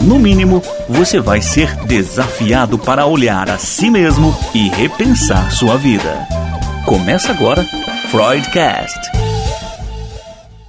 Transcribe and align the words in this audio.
no 0.00 0.18
mínimo, 0.18 0.60
você 0.88 1.20
vai 1.20 1.40
ser 1.40 1.74
desafiado 1.86 2.78
para 2.78 3.06
olhar 3.06 3.50
a 3.50 3.58
si 3.58 3.90
mesmo 3.90 4.32
e 4.54 4.68
repensar 4.68 5.50
sua 5.50 5.76
vida. 5.76 6.26
Começa 6.84 7.32
agora 7.32 7.62
Freudcast. 8.10 9.10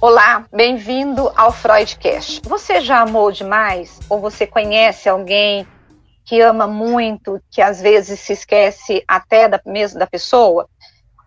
Olá, 0.00 0.44
bem-vindo 0.52 1.32
ao 1.36 1.52
Freudcast. 1.52 2.42
Você 2.44 2.80
já 2.80 3.00
amou 3.00 3.30
demais? 3.32 3.98
Ou 4.08 4.20
você 4.20 4.46
conhece 4.46 5.08
alguém 5.08 5.66
que 6.24 6.40
ama 6.40 6.66
muito, 6.66 7.40
que 7.50 7.62
às 7.62 7.80
vezes 7.80 8.20
se 8.20 8.32
esquece 8.32 9.02
até 9.08 9.48
da, 9.48 9.60
mesmo 9.64 9.98
da 9.98 10.06
pessoa? 10.06 10.68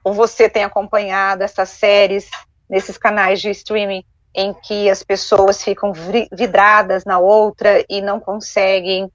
Ou 0.04 0.13
você 0.13 0.49
tem 0.49 0.63
acompanhado 0.63 1.43
essas 1.43 1.70
séries 1.70 2.29
nesses 2.70 2.98
canais 2.98 3.41
de 3.41 3.49
streaming 3.49 4.04
em 4.34 4.53
que 4.53 4.90
as 4.90 5.03
pessoas 5.03 5.63
ficam 5.63 5.91
vidradas 6.31 7.05
na 7.05 7.20
outra 7.20 7.84
e 7.90 8.02
não 8.02 8.20
conseguem 8.20 9.12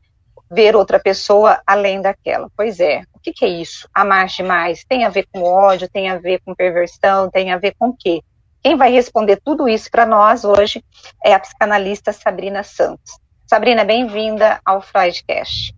ver 0.51 0.77
outra 0.77 0.99
pessoa 1.01 1.61
além 1.67 2.01
daquela? 2.01 2.49
Pois 2.57 2.81
é, 2.81 3.03
o 3.15 3.21
que, 3.21 3.33
que 3.33 3.45
é 3.45 3.49
isso? 3.49 3.89
Amar 3.95 4.27
demais? 4.27 4.85
Tem 4.85 5.05
a 5.05 5.09
ver 5.09 5.27
com 5.33 5.43
ódio, 5.43 5.89
tem 5.89 6.11
a 6.11 6.19
ver 6.19 6.41
com 6.45 6.55
perversão, 6.55 7.31
tem 7.31 7.53
a 7.53 7.59
ver 7.59 7.75
com 7.79 7.89
o 7.89 7.97
quê? 7.97 8.23
Quem 8.63 8.77
vai 8.77 8.91
responder 8.91 9.41
tudo 9.45 9.69
isso 9.69 9.91
para 9.91 10.05
nós 10.05 10.45
hoje 10.45 10.85
é 11.25 11.33
a 11.33 11.41
psicanalista 11.41 12.13
Sabrina 12.13 12.63
Santos. 12.63 13.13
Sabrina, 13.47 13.85
bem-vinda 13.85 14.61
ao 14.65 14.83
Freudcast. 14.83 15.73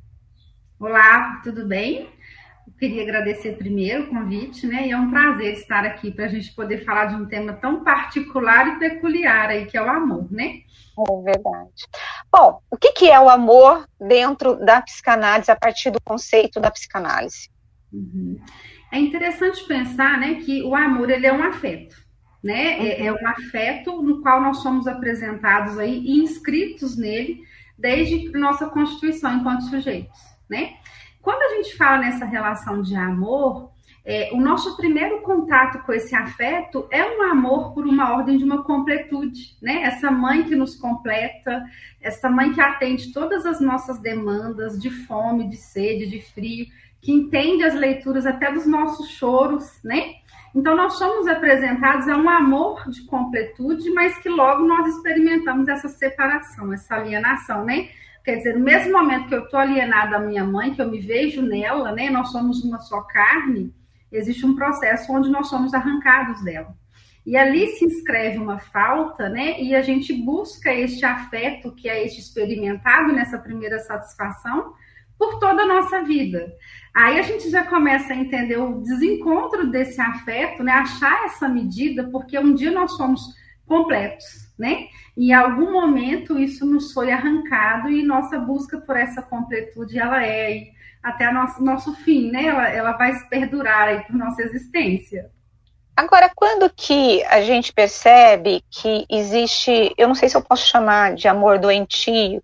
Olá, 0.81 1.41
tudo 1.45 1.67
bem? 1.67 2.09
Queria 2.79 3.03
agradecer 3.03 3.57
primeiro 3.57 4.05
o 4.05 4.07
convite, 4.09 4.67
né? 4.67 4.87
E 4.87 4.93
é 4.93 4.97
um 4.97 5.11
prazer 5.11 5.55
estar 5.55 5.85
aqui 5.85 6.13
para 6.13 6.27
a 6.27 6.29
gente 6.29 6.55
poder 6.55 6.85
falar 6.85 7.07
de 7.07 7.17
um 7.17 7.27
tema 7.27 7.53
tão 7.53 7.83
particular 7.83 8.69
e 8.69 8.79
peculiar 8.79 9.49
aí, 9.49 9.67
que 9.67 9.77
é 9.77 9.83
o 9.83 9.91
amor, 9.91 10.31
né? 10.31 10.61
É 10.99 11.23
verdade. 11.23 11.87
Bom, 12.31 12.61
o 12.71 12.77
que, 12.77 12.93
que 12.93 13.11
é 13.11 13.19
o 13.19 13.29
amor 13.29 13.87
dentro 14.01 14.57
da 14.65 14.81
psicanálise, 14.81 15.51
a 15.51 15.57
partir 15.57 15.91
do 15.91 16.01
conceito 16.01 16.61
da 16.61 16.71
psicanálise? 16.71 17.51
Uhum. 17.93 18.39
É 18.93 18.99
interessante 18.99 19.67
pensar, 19.67 20.19
né, 20.19 20.37
que 20.37 20.63
o 20.63 20.75
amor 20.75 21.11
ele 21.11 21.27
é 21.27 21.33
um 21.33 21.43
afeto 21.43 22.09
né? 22.43 22.79
É, 22.79 23.07
é, 23.07 23.13
um 23.13 23.27
afeto 23.27 24.03
no 24.03 24.23
qual 24.23 24.41
nós 24.41 24.59
somos 24.59 24.87
apresentados 24.87 25.79
aí 25.79 25.99
e 25.99 26.21
inscritos 26.21 26.97
nele 26.97 27.43
desde 27.77 28.31
nossa 28.31 28.67
constituição 28.69 29.39
enquanto 29.39 29.65
sujeitos, 29.65 30.19
né? 30.49 30.75
Quando 31.29 31.43
a 31.43 31.57
gente 31.57 31.77
fala 31.77 31.99
nessa 31.99 32.25
relação 32.25 32.81
de 32.81 32.97
amor, 32.97 33.71
é, 34.03 34.31
o 34.33 34.41
nosso 34.41 34.79
primeiro 34.79 35.21
contato 35.21 35.85
com 35.85 35.93
esse 35.93 36.17
afeto 36.17 36.89
é 36.91 37.05
um 37.05 37.23
amor 37.31 37.75
por 37.75 37.87
uma 37.87 38.15
ordem 38.15 38.39
de 38.39 38.45
uma 38.45 38.65
completude, 38.65 39.55
né? 39.61 39.83
Essa 39.83 40.11
mãe 40.11 40.45
que 40.45 40.57
nos 40.57 40.75
completa, 40.75 41.63
essa 42.01 42.31
mãe 42.31 42.55
que 42.55 42.63
atende 42.63 43.13
todas 43.13 43.45
as 43.45 43.61
nossas 43.61 44.01
demandas 44.01 44.81
de 44.81 44.89
fome, 44.89 45.51
de 45.51 45.59
sede, 45.59 46.07
de 46.07 46.23
frio, 46.33 46.65
que 46.99 47.13
entende 47.13 47.63
as 47.63 47.75
leituras 47.75 48.25
até 48.25 48.51
dos 48.51 48.65
nossos 48.65 49.11
choros, 49.11 49.83
né? 49.85 50.15
Então, 50.55 50.75
nós 50.75 50.95
somos 50.95 51.27
apresentados 51.27 52.09
a 52.09 52.17
um 52.17 52.31
amor 52.31 52.89
de 52.89 53.05
completude, 53.05 53.91
mas 53.91 54.17
que 54.17 54.31
logo 54.31 54.65
nós 54.65 54.97
experimentamos 54.97 55.69
essa 55.69 55.91
separação, 55.91 56.73
essa 56.73 56.95
alienação, 56.95 57.67
né? 57.67 57.91
Quer 58.29 58.37
dizer, 58.37 58.59
no 58.59 58.63
mesmo 58.63 58.93
momento 58.93 59.27
que 59.27 59.35
eu 59.35 59.45
estou 59.45 59.59
alienada 59.59 60.17
à 60.17 60.21
minha 60.21 60.45
mãe, 60.45 60.75
que 60.75 60.83
eu 60.83 60.91
me 60.91 61.01
vejo 61.01 61.41
nela, 61.41 61.93
né? 61.93 62.11
Nós 62.11 62.31
somos 62.31 62.63
uma 62.63 62.79
só 62.79 63.01
carne, 63.01 63.75
existe 64.13 64.45
um 64.45 64.55
processo 64.55 65.11
onde 65.11 65.31
nós 65.31 65.49
somos 65.49 65.73
arrancados 65.73 66.45
dela. 66.45 66.77
E 67.25 67.39
ali 67.39 67.69
se 67.69 67.87
inscreve 67.87 68.37
uma 68.37 68.59
falta, 68.59 69.31
né? 69.31 69.59
E 69.59 69.75
a 69.75 69.81
gente 69.81 70.13
busca 70.13 70.71
este 70.71 71.07
afeto 71.07 71.75
que 71.75 71.89
é 71.89 72.05
este 72.05 72.21
experimentado 72.21 73.15
nessa 73.15 73.39
primeira 73.39 73.79
satisfação 73.79 74.75
por 75.19 75.39
toda 75.39 75.63
a 75.63 75.67
nossa 75.67 76.03
vida. 76.03 76.53
Aí 76.95 77.19
a 77.19 77.23
gente 77.23 77.49
já 77.49 77.65
começa 77.65 78.13
a 78.13 78.17
entender 78.17 78.59
o 78.59 78.83
desencontro 78.83 79.71
desse 79.71 80.03
afeto, 80.03 80.63
né? 80.63 80.73
Achar 80.73 81.25
essa 81.25 81.49
medida, 81.49 82.07
porque 82.11 82.39
um 82.39 82.53
dia 82.53 82.73
nós 82.73 82.93
somos 82.93 83.23
completos, 83.65 84.48
né? 84.59 84.89
E 85.17 85.31
em 85.31 85.33
algum 85.33 85.73
momento 85.73 86.39
isso 86.39 86.67
nos 86.67 86.93
foi 86.93 87.13
arrancado 87.13 87.89
e 87.91 88.03
nossa 88.03 88.39
busca 88.39 88.79
por 88.79 88.97
essa 88.97 89.23
completude, 89.23 89.99
ela 89.99 90.25
é 90.25 90.69
até 91.03 91.31
nosso, 91.33 91.63
nosso 91.63 91.95
fim, 91.97 92.31
né? 92.31 92.47
Ela, 92.47 92.69
ela 92.69 92.93
vai 92.93 93.13
perdurar 93.29 93.89
aí 93.89 94.05
por 94.05 94.17
nossa 94.17 94.43
existência. 94.43 95.31
Agora, 95.97 96.31
quando 96.35 96.71
que 96.71 97.25
a 97.25 97.41
gente 97.41 97.73
percebe 97.73 98.63
que 98.71 99.05
existe, 99.11 99.93
eu 99.97 100.07
não 100.07 100.15
sei 100.15 100.29
se 100.29 100.37
eu 100.37 100.43
posso 100.43 100.67
chamar 100.67 101.15
de 101.15 101.27
amor 101.27 101.59
doentio, 101.59 102.43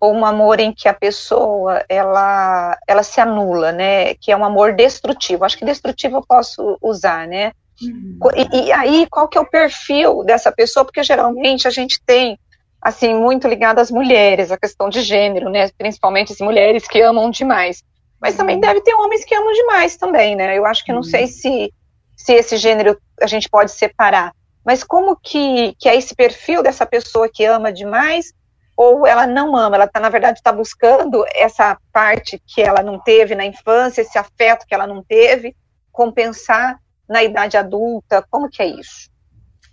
ou 0.00 0.14
um 0.14 0.24
amor 0.24 0.58
em 0.60 0.72
que 0.72 0.88
a 0.88 0.94
pessoa 0.94 1.84
ela 1.88 2.76
ela 2.88 3.02
se 3.02 3.20
anula, 3.20 3.70
né? 3.70 4.14
Que 4.14 4.32
é 4.32 4.36
um 4.36 4.44
amor 4.44 4.74
destrutivo. 4.74 5.44
Acho 5.44 5.58
que 5.58 5.64
destrutivo 5.64 6.16
eu 6.16 6.26
posso 6.26 6.78
usar, 6.80 7.28
né? 7.28 7.52
Uhum. 7.82 8.18
E, 8.34 8.66
e, 8.66 8.72
aí 8.72 9.06
qual 9.10 9.28
que 9.28 9.38
é 9.38 9.40
o 9.40 9.48
perfil 9.48 10.22
dessa 10.24 10.52
pessoa? 10.52 10.84
Porque 10.84 11.02
geralmente 11.02 11.66
a 11.66 11.70
gente 11.70 12.00
tem 12.04 12.38
assim 12.80 13.14
muito 13.14 13.46
ligado 13.46 13.78
às 13.78 13.90
mulheres, 13.90 14.50
a 14.50 14.58
questão 14.58 14.88
de 14.88 15.02
gênero, 15.02 15.50
né? 15.50 15.70
Principalmente 15.76 16.32
as 16.32 16.40
mulheres 16.40 16.86
que 16.86 17.00
amam 17.00 17.30
demais. 17.30 17.82
Mas 18.20 18.36
também 18.36 18.56
uhum. 18.56 18.60
deve 18.60 18.80
ter 18.82 18.94
homens 18.94 19.24
que 19.24 19.34
amam 19.34 19.52
demais 19.52 19.96
também, 19.96 20.36
né? 20.36 20.56
Eu 20.56 20.66
acho 20.66 20.84
que 20.84 20.92
não 20.92 21.02
sei 21.02 21.22
uhum. 21.22 21.28
se 21.28 21.74
se 22.20 22.34
esse 22.34 22.58
gênero 22.58 23.00
a 23.20 23.26
gente 23.26 23.48
pode 23.48 23.72
separar. 23.72 24.34
Mas 24.64 24.84
como 24.84 25.16
que, 25.16 25.74
que 25.78 25.88
é 25.88 25.96
esse 25.96 26.14
perfil 26.14 26.62
dessa 26.62 26.84
pessoa 26.84 27.30
que 27.32 27.46
ama 27.46 27.72
demais 27.72 28.34
ou 28.76 29.06
ela 29.06 29.26
não 29.26 29.56
ama, 29.56 29.76
ela 29.76 29.86
tá, 29.86 29.98
na 30.00 30.10
verdade 30.10 30.38
está 30.38 30.52
buscando 30.52 31.24
essa 31.34 31.78
parte 31.92 32.40
que 32.46 32.60
ela 32.60 32.82
não 32.82 32.98
teve 32.98 33.34
na 33.34 33.44
infância, 33.44 34.02
esse 34.02 34.18
afeto 34.18 34.66
que 34.66 34.74
ela 34.74 34.86
não 34.86 35.02
teve, 35.02 35.56
compensar 35.90 36.78
na 37.10 37.24
idade 37.24 37.56
adulta, 37.56 38.24
como 38.30 38.48
que 38.48 38.62
é 38.62 38.68
isso? 38.80 39.10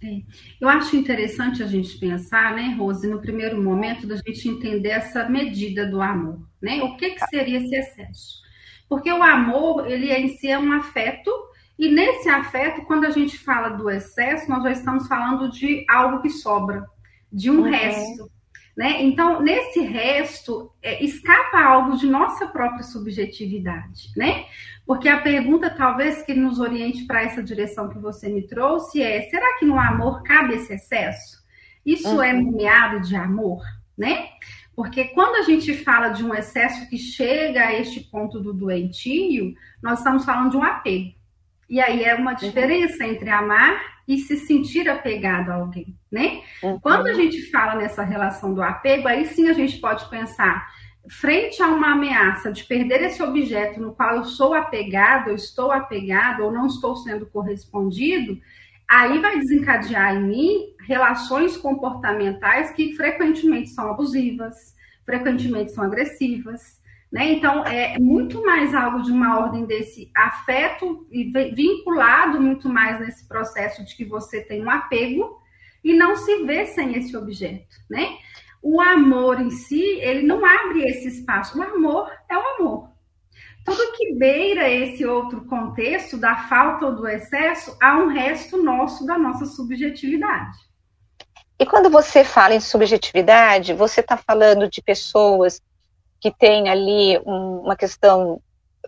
É. 0.04 0.22
Eu 0.60 0.68
acho 0.68 0.96
interessante 0.96 1.62
a 1.62 1.68
gente 1.68 2.00
pensar, 2.00 2.56
né, 2.56 2.76
Rose, 2.78 3.08
no 3.08 3.22
primeiro 3.22 3.62
momento, 3.62 4.08
da 4.08 4.16
gente 4.16 4.50
entender 4.50 4.90
essa 4.90 5.30
medida 5.30 5.86
do 5.86 6.02
amor, 6.02 6.40
né? 6.60 6.82
O 6.84 6.98
que, 6.98 7.12
que 7.12 7.26
seria 7.28 7.60
esse 7.60 7.76
excesso? 7.76 8.42
Porque 8.90 9.12
o 9.12 9.22
amor, 9.22 9.90
ele 9.90 10.12
em 10.12 10.30
si 10.30 10.50
é 10.50 10.58
um 10.58 10.72
afeto, 10.72 11.32
e 11.78 11.90
nesse 11.90 12.28
afeto, 12.28 12.84
quando 12.86 13.06
a 13.06 13.12
gente 13.12 13.38
fala 13.38 13.70
do 13.70 13.90
excesso, 13.90 14.50
nós 14.50 14.64
já 14.64 14.72
estamos 14.72 15.08
falando 15.08 15.52
de 15.52 15.86
algo 15.88 16.22
que 16.22 16.30
sobra, 16.30 16.86
de 17.32 17.52
um 17.52 17.62
uhum. 17.62 17.70
resto. 17.70 18.32
Né? 18.78 19.02
Então, 19.02 19.42
nesse 19.42 19.80
resto, 19.80 20.72
é, 20.84 21.04
escapa 21.04 21.60
algo 21.60 21.98
de 21.98 22.06
nossa 22.06 22.46
própria 22.46 22.84
subjetividade, 22.84 24.12
né? 24.16 24.46
Porque 24.86 25.10
a 25.10 25.20
pergunta, 25.20 25.68
talvez, 25.68 26.22
que 26.22 26.36
nos 26.36 26.60
oriente 26.60 27.06
para 27.08 27.24
essa 27.24 27.42
direção 27.42 27.90
que 27.90 27.98
você 27.98 28.30
me 28.30 28.46
trouxe 28.46 29.02
é: 29.02 29.24
será 29.32 29.58
que 29.58 29.66
no 29.66 29.80
amor 29.80 30.22
cabe 30.22 30.54
esse 30.54 30.76
excesso? 30.76 31.44
Isso 31.84 32.08
é 32.08 32.12
uhum. 32.12 32.22
é 32.22 32.34
nomeado 32.34 33.02
de 33.02 33.16
amor, 33.16 33.64
né? 33.98 34.28
Porque 34.76 35.06
quando 35.06 35.38
a 35.38 35.42
gente 35.42 35.74
fala 35.74 36.10
de 36.10 36.24
um 36.24 36.36
excesso 36.36 36.88
que 36.88 37.00
chega 37.00 37.66
a 37.66 37.74
este 37.74 38.02
ponto 38.02 38.40
do 38.40 38.54
doentio, 38.54 39.56
nós 39.82 39.98
estamos 39.98 40.24
falando 40.24 40.52
de 40.52 40.58
um 40.58 40.64
apego. 40.64 41.17
E 41.70 41.82
aí 41.82 42.04
é 42.04 42.16
uma 42.16 42.32
uhum. 42.32 42.38
diferença 42.38 43.04
entre 43.06 43.30
amar 43.30 43.98
e 44.08 44.18
se 44.20 44.38
sentir 44.38 44.88
apegado 44.90 45.50
a 45.50 45.56
alguém, 45.56 45.96
né? 46.12 46.42
Uhum. 46.64 46.80
Quando 46.80 47.08
a 47.08 47.14
gente 47.14 47.52
fala 47.52 47.76
nessa 47.76 48.04
relação 48.04 48.54
do 48.54 48.62
apego, 48.62 49.08
aí 49.08 49.26
sim 49.26 49.50
a 49.50 49.54
gente 49.54 49.78
pode 49.78 50.10
pensar 50.10 50.68
frente 51.10 51.62
a 51.62 51.68
uma 51.68 51.92
ameaça 51.92 52.52
de 52.52 52.64
perder 52.64 53.02
esse 53.04 53.22
objeto 53.24 53.80
no 53.80 53.94
qual 53.94 54.16
eu 54.16 54.26
sou 54.26 54.54
apegado, 54.54 55.30
eu 55.30 55.36
estou 55.36 55.72
apegado 55.72 56.44
ou 56.44 56.52
não 56.52 56.68
estou 56.68 56.96
sendo 56.98 57.26
correspondido, 57.26 58.40
aí 58.88 59.20
vai 59.20 59.40
desencadear 59.40 60.16
em 60.16 60.24
mim 60.24 60.76
relações 60.86 61.58
comportamentais 61.58 62.72
que 62.72 62.94
frequentemente 62.96 63.70
são 63.70 63.90
abusivas, 63.90 64.76
frequentemente 65.06 65.72
são 65.72 65.84
agressivas, 65.84 66.77
né? 67.12 67.32
Então, 67.32 67.66
é 67.66 67.98
muito 67.98 68.44
mais 68.46 68.76
algo 68.76 69.02
de 69.02 69.12
uma 69.12 69.40
ordem 69.40 69.66
desse 69.66 70.12
afeto 70.16 71.08
e 71.10 71.24
vinculado 71.54 72.42
muito 72.42 72.68
mais 72.68 73.00
nesse 73.00 73.28
processo 73.28 73.84
de 73.86 73.96
que 73.96 74.04
você 74.04 74.42
tem 74.42 74.64
um 74.64 74.70
apego 74.70 75.40
e 75.84 75.94
não 75.94 76.16
se 76.18 76.44
vê 76.44 76.66
sem 76.66 76.98
esse 76.98 77.16
objeto, 77.16 77.76
né? 77.90 78.18
O 78.62 78.82
amor 78.82 79.40
em 79.40 79.52
si, 79.52 79.82
ele 80.02 80.24
não 80.24 80.44
abre 80.46 80.84
esse 80.84 81.08
espaço. 81.08 81.58
O 81.58 81.64
amor 81.64 82.12
é 82.30 82.38
o 82.38 82.56
amor. 82.58 82.90
tudo 83.64 83.92
que 83.98 84.14
beira 84.16 84.70
esse 84.70 85.06
outro 85.06 85.46
contexto 85.46 86.18
da 86.18 86.38
falta 86.48 86.86
ou 86.86 86.96
do 86.96 87.06
excesso, 87.06 87.78
há 87.82 87.98
um 87.98 88.08
resto 88.08 88.64
nosso 88.64 89.06
da 89.06 89.18
nossa 89.18 89.46
subjetividade. 89.46 90.58
E 91.60 91.66
quando 91.66 91.90
você 91.90 92.24
fala 92.24 92.54
em 92.54 92.62
subjetividade, 92.62 93.74
você 93.74 94.00
está 94.00 94.16
falando 94.16 94.70
de 94.70 94.82
pessoas 94.82 95.62
que 96.20 96.32
têm 96.32 96.70
ali 96.70 97.20
um, 97.26 97.62
uma 97.62 97.76
questão 97.76 98.42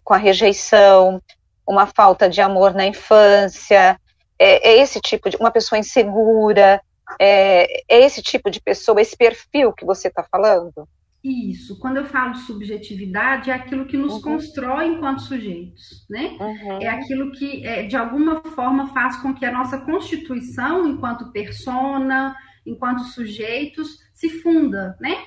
com 0.04 0.14
a 0.14 0.18
rejeição, 0.18 1.22
uma 1.68 1.86
falta 1.86 2.30
de 2.30 2.42
amor 2.42 2.74
na 2.74 2.86
infância, 2.86 4.00
é, 4.38 4.70
é 4.70 4.82
esse 4.82 5.00
tipo 5.00 5.30
de 5.30 5.38
uma 5.38 5.52
pessoa 5.52 5.78
insegura, 5.78 6.82
é, 7.20 7.84
é 7.88 8.06
esse 8.06 8.22
tipo 8.22 8.50
de 8.50 8.62
pessoa, 8.62 9.02
esse 9.02 9.16
perfil 9.16 9.74
que 9.74 9.86
você 9.86 10.08
está 10.08 10.24
falando? 10.24 10.88
Isso. 11.24 11.78
Quando 11.80 11.98
eu 11.98 12.06
falo 12.06 12.36
subjetividade, 12.36 13.52
é 13.52 13.54
aquilo 13.54 13.86
que 13.86 13.98
nos 13.98 14.14
uhum. 14.14 14.22
constrói 14.22 14.88
enquanto 14.88 15.22
sujeitos, 15.24 16.06
né? 16.10 16.38
Uhum. 16.40 16.82
É 16.82 16.88
aquilo 16.88 17.32
que, 17.34 17.66
é, 17.66 17.84
de 17.84 17.98
alguma 17.98 18.42
forma, 18.42 18.88
faz 18.94 19.18
com 19.18 19.34
que 19.34 19.46
a 19.46 19.52
nossa 19.52 19.80
constituição, 19.80 20.88
enquanto 20.88 21.32
persona, 21.32 22.34
enquanto 22.66 23.04
sujeitos, 23.04 23.98
se 24.14 24.30
funda, 24.30 24.98
né? 25.02 25.18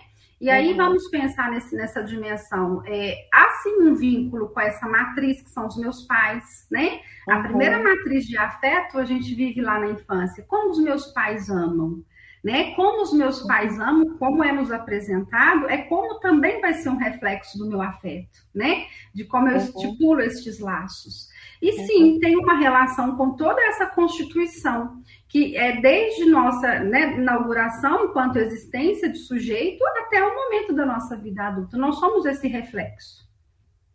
E 0.42 0.50
aí 0.50 0.72
uhum. 0.72 0.76
vamos 0.76 1.08
pensar 1.08 1.52
nesse, 1.52 1.76
nessa 1.76 2.02
dimensão. 2.02 2.82
É, 2.84 3.28
há 3.32 3.48
sim 3.62 3.80
um 3.82 3.94
vínculo 3.94 4.48
com 4.48 4.60
essa 4.60 4.88
matriz 4.88 5.40
que 5.40 5.48
são 5.48 5.68
os 5.68 5.76
meus 5.76 6.02
pais, 6.02 6.66
né? 6.68 6.98
A 7.30 7.36
uhum. 7.36 7.42
primeira 7.44 7.80
matriz 7.80 8.24
de 8.24 8.36
afeto 8.36 8.98
a 8.98 9.04
gente 9.04 9.32
vive 9.36 9.60
lá 9.60 9.78
na 9.78 9.90
infância. 9.90 10.44
Como 10.48 10.72
os 10.72 10.82
meus 10.82 11.06
pais 11.12 11.48
amam, 11.48 12.02
né? 12.42 12.74
Como 12.74 13.02
os 13.02 13.12
meus 13.12 13.42
pais 13.42 13.78
amam, 13.78 14.16
como 14.18 14.42
é 14.42 14.52
nos 14.52 14.72
apresentado, 14.72 15.68
é 15.68 15.78
como 15.78 16.18
também 16.18 16.60
vai 16.60 16.74
ser 16.74 16.88
um 16.88 16.96
reflexo 16.96 17.56
do 17.58 17.68
meu 17.68 17.80
afeto, 17.80 18.40
né? 18.54 18.86
De 19.14 19.24
como 19.24 19.48
eu 19.48 19.56
uhum. 19.56 19.62
estipulo 19.62 20.20
estes 20.20 20.58
laços. 20.58 21.28
E 21.60 21.86
sim, 21.86 22.18
tem 22.18 22.36
uma 22.36 22.58
relação 22.58 23.16
com 23.16 23.36
toda 23.36 23.62
essa 23.68 23.86
constituição, 23.86 25.00
que 25.28 25.56
é 25.56 25.80
desde 25.80 26.24
nossa 26.24 26.80
né, 26.80 27.14
inauguração 27.14 28.06
enquanto 28.06 28.36
existência 28.36 29.08
de 29.08 29.18
sujeito 29.18 29.80
até 30.00 30.24
o 30.24 30.34
momento 30.34 30.72
da 30.72 30.84
nossa 30.84 31.16
vida 31.16 31.44
adulta. 31.44 31.76
Nós 31.76 32.00
somos 32.00 32.26
esse 32.26 32.48
reflexo. 32.48 33.22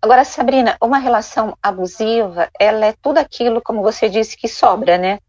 Agora, 0.01 0.23
Sabrina, 0.23 0.77
uma 0.81 0.97
relação 0.97 1.57
abusiva, 1.61 2.49
ela 2.57 2.85
é 2.85 2.93
tudo 3.01 3.17
aquilo, 3.17 3.61
como 3.61 3.81
você 3.81 4.07
disse, 4.07 4.37
que 4.37 4.47
sobra, 4.47 4.97
né? 4.97 5.19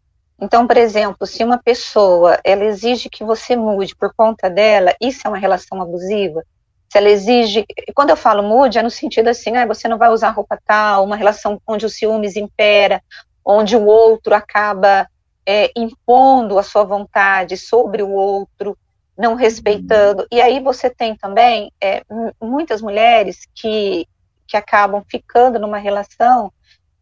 Então, 0.41 0.65
por 0.65 0.77
exemplo, 0.77 1.27
se 1.27 1.43
uma 1.43 1.57
pessoa 1.57 2.39
ela 2.43 2.63
exige 2.63 3.09
que 3.09 3.23
você 3.23 3.55
mude 3.55 3.95
por 3.95 4.13
conta 4.13 4.49
dela, 4.49 4.95
isso 5.01 5.21
é 5.25 5.29
uma 5.29 5.37
relação 5.37 5.81
abusiva. 5.81 6.43
Se 6.89 6.97
ela 6.97 7.09
exige, 7.09 7.65
quando 7.93 8.09
eu 8.09 8.17
falo 8.17 8.41
mude, 8.41 8.79
é 8.79 8.83
no 8.83 8.89
sentido 8.89 9.27
assim, 9.27 9.55
ah, 9.57 9.65
você 9.65 9.87
não 9.87 9.97
vai 9.97 10.09
usar 10.09 10.29
roupa 10.29 10.57
tal, 10.65 11.03
uma 11.03 11.15
relação 11.15 11.61
onde 11.67 11.85
o 11.85 11.89
ciúmes 11.89 12.35
impera, 12.35 13.03
onde 13.45 13.75
o 13.75 13.85
outro 13.85 14.33
acaba 14.33 15.07
é, 15.45 15.71
impondo 15.75 16.57
a 16.57 16.63
sua 16.63 16.83
vontade 16.83 17.57
sobre 17.57 18.01
o 18.01 18.09
outro, 18.09 18.77
não 19.17 19.35
respeitando. 19.35 20.25
E 20.31 20.41
aí 20.41 20.59
você 20.59 20.89
tem 20.89 21.15
também 21.15 21.71
é, 21.81 22.03
muitas 22.41 22.81
mulheres 22.81 23.47
que, 23.53 24.07
que 24.47 24.55
acabam 24.55 25.03
ficando 25.07 25.59
numa 25.59 25.77
relação 25.77 26.51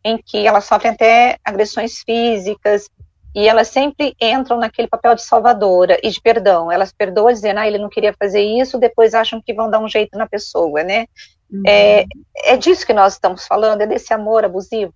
em 0.03 0.17
que 0.17 0.47
elas 0.47 0.65
sofrem 0.65 0.93
até 0.93 1.37
agressões 1.43 1.99
físicas, 1.99 2.89
e 3.37 3.47
elas 3.47 3.67
sempre 3.67 4.15
entram 4.19 4.57
naquele 4.57 4.87
papel 4.87 5.13
de 5.13 5.21
salvadora 5.21 5.99
e 6.01 6.09
de 6.09 6.19
perdão. 6.19 6.71
Elas 6.71 6.91
perdoam 6.91 7.31
dizendo, 7.31 7.59
ah, 7.59 7.67
ele 7.67 7.77
não 7.77 7.87
queria 7.87 8.11
fazer 8.11 8.41
isso, 8.41 8.79
depois 8.79 9.13
acham 9.13 9.39
que 9.39 9.53
vão 9.53 9.69
dar 9.69 9.77
um 9.77 9.87
jeito 9.87 10.17
na 10.17 10.27
pessoa, 10.27 10.83
né? 10.83 11.05
Uhum. 11.47 11.61
É, 11.67 12.05
é 12.45 12.57
disso 12.57 12.83
que 12.83 12.93
nós 12.93 13.13
estamos 13.13 13.45
falando, 13.45 13.81
é 13.81 13.85
desse 13.85 14.11
amor 14.11 14.43
abusivo. 14.43 14.91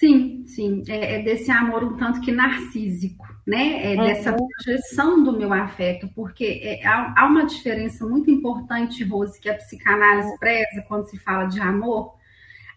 Sim, 0.00 0.42
sim, 0.44 0.82
é, 0.88 1.20
é 1.20 1.22
desse 1.22 1.52
amor 1.52 1.84
um 1.84 1.96
tanto 1.96 2.20
que 2.20 2.32
narcísico, 2.32 3.24
né? 3.46 3.92
É 3.92 3.96
uhum. 3.96 4.06
dessa 4.08 4.34
projeção 4.34 5.22
do 5.22 5.32
meu 5.38 5.52
afeto, 5.52 6.08
porque 6.16 6.60
é, 6.64 6.84
há, 6.84 7.14
há, 7.16 7.26
uma 7.26 7.46
diferença 7.46 8.04
muito 8.04 8.28
importante, 8.28 9.04
Rose, 9.04 9.40
que 9.40 9.48
a 9.48 9.54
psicanálise 9.54 10.36
preza 10.40 10.84
quando 10.88 11.08
se 11.08 11.16
fala 11.16 11.44
de 11.44 11.60
amor, 11.60 12.12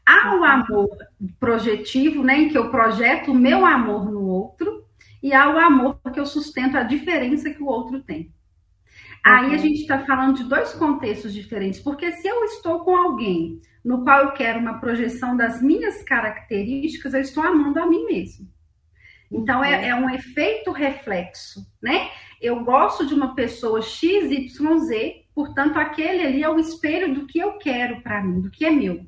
Há 0.05 0.35
o 0.35 0.43
amor 0.43 0.89
projetivo, 1.39 2.23
né, 2.23 2.37
em 2.37 2.49
que 2.49 2.57
eu 2.57 2.69
projeto 2.69 3.31
o 3.31 3.35
meu 3.35 3.65
amor 3.65 4.11
no 4.11 4.25
outro, 4.27 4.83
e 5.21 5.33
há 5.33 5.49
o 5.49 5.57
amor 5.57 5.99
que 6.13 6.19
eu 6.19 6.25
sustento 6.25 6.75
a 6.75 6.83
diferença 6.83 7.49
que 7.49 7.63
o 7.63 7.67
outro 7.67 8.01
tem. 8.01 8.33
Aí 9.23 9.55
a 9.55 9.57
gente 9.57 9.81
está 9.81 9.99
falando 9.99 10.35
de 10.35 10.43
dois 10.43 10.73
contextos 10.73 11.33
diferentes, 11.33 11.79
porque 11.79 12.11
se 12.11 12.27
eu 12.27 12.43
estou 12.43 12.79
com 12.83 12.95
alguém 12.95 13.61
no 13.83 14.03
qual 14.03 14.23
eu 14.23 14.31
quero 14.31 14.59
uma 14.59 14.79
projeção 14.79 15.37
das 15.37 15.61
minhas 15.61 16.03
características, 16.03 17.13
eu 17.13 17.21
estou 17.21 17.41
amando 17.41 17.79
a 17.79 17.87
mim 17.87 18.05
mesmo. 18.05 18.49
Então 19.31 19.63
é, 19.63 19.87
é 19.87 19.95
um 19.95 20.09
efeito 20.09 20.71
reflexo, 20.71 21.65
né? 21.81 22.09
Eu 22.41 22.63
gosto 22.63 23.05
de 23.05 23.13
uma 23.13 23.33
pessoa 23.33 23.81
X, 23.81 24.29
Y, 24.29 24.79
Z, 24.79 25.25
portanto 25.33 25.77
aquele 25.77 26.25
ali 26.25 26.43
é 26.43 26.49
o 26.49 26.59
espelho 26.59 27.13
do 27.15 27.25
que 27.25 27.39
eu 27.39 27.57
quero 27.57 28.01
para 28.01 28.21
mim, 28.21 28.41
do 28.41 28.51
que 28.51 28.65
é 28.65 28.69
meu. 28.69 29.05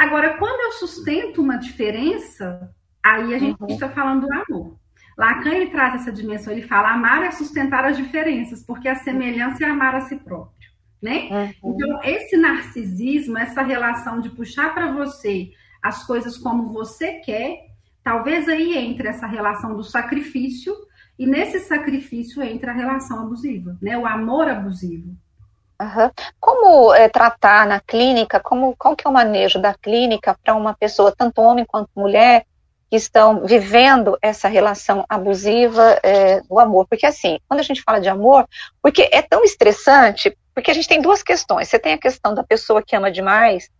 Agora, 0.00 0.38
quando 0.38 0.58
eu 0.62 0.72
sustento 0.78 1.42
uma 1.42 1.58
diferença, 1.58 2.74
aí 3.04 3.34
a 3.34 3.38
gente 3.38 3.62
está 3.68 3.86
uhum. 3.86 3.92
falando 3.92 4.26
do 4.26 4.32
amor. 4.32 4.78
Lacan 5.14 5.50
ele 5.50 5.70
traz 5.70 5.96
essa 5.96 6.10
dimensão, 6.10 6.54
ele 6.54 6.62
fala 6.62 6.94
amar 6.94 7.22
é 7.22 7.30
sustentar 7.30 7.84
as 7.84 7.98
diferenças, 7.98 8.62
porque 8.62 8.88
a 8.88 8.94
semelhança 8.94 9.62
é 9.62 9.68
amar 9.68 9.94
a 9.94 10.00
si 10.00 10.16
próprio, 10.16 10.70
né? 11.02 11.52
Uhum. 11.62 11.74
Então, 11.74 12.02
esse 12.02 12.34
narcisismo, 12.38 13.36
essa 13.36 13.60
relação 13.60 14.22
de 14.22 14.30
puxar 14.30 14.72
para 14.72 14.90
você 14.90 15.50
as 15.82 16.02
coisas 16.06 16.38
como 16.38 16.72
você 16.72 17.20
quer, 17.20 17.58
talvez 18.02 18.48
aí 18.48 18.78
entre 18.78 19.06
essa 19.06 19.26
relação 19.26 19.76
do 19.76 19.84
sacrifício 19.84 20.74
e 21.18 21.26
nesse 21.26 21.60
sacrifício 21.60 22.42
entra 22.42 22.72
a 22.72 22.74
relação 22.74 23.20
abusiva, 23.20 23.76
né? 23.82 23.98
O 23.98 24.06
amor 24.06 24.48
abusivo. 24.48 25.14
Uhum. 25.80 26.10
Como 26.38 26.92
é, 26.92 27.08
tratar 27.08 27.66
na 27.66 27.80
clínica, 27.80 28.38
como, 28.38 28.76
qual 28.76 28.94
que 28.94 29.06
é 29.06 29.10
o 29.10 29.12
manejo 29.12 29.58
da 29.58 29.72
clínica 29.72 30.36
para 30.44 30.54
uma 30.54 30.74
pessoa, 30.74 31.14
tanto 31.16 31.40
homem 31.40 31.64
quanto 31.64 31.88
mulher, 31.96 32.44
que 32.90 32.96
estão 32.96 33.46
vivendo 33.46 34.18
essa 34.20 34.46
relação 34.46 35.06
abusiva 35.08 35.98
é, 36.02 36.42
do 36.42 36.58
amor? 36.58 36.86
Porque 36.86 37.06
assim, 37.06 37.38
quando 37.48 37.60
a 37.60 37.62
gente 37.62 37.82
fala 37.82 37.98
de 37.98 38.10
amor, 38.10 38.46
porque 38.82 39.08
é 39.10 39.22
tão 39.22 39.42
estressante, 39.42 40.36
porque 40.54 40.70
a 40.70 40.74
gente 40.74 40.88
tem 40.88 41.00
duas 41.00 41.22
questões. 41.22 41.68
Você 41.68 41.78
tem 41.78 41.94
a 41.94 41.98
questão 41.98 42.34
da 42.34 42.42
pessoa 42.44 42.82
que 42.82 42.94
ama 42.94 43.10
demais 43.10 43.70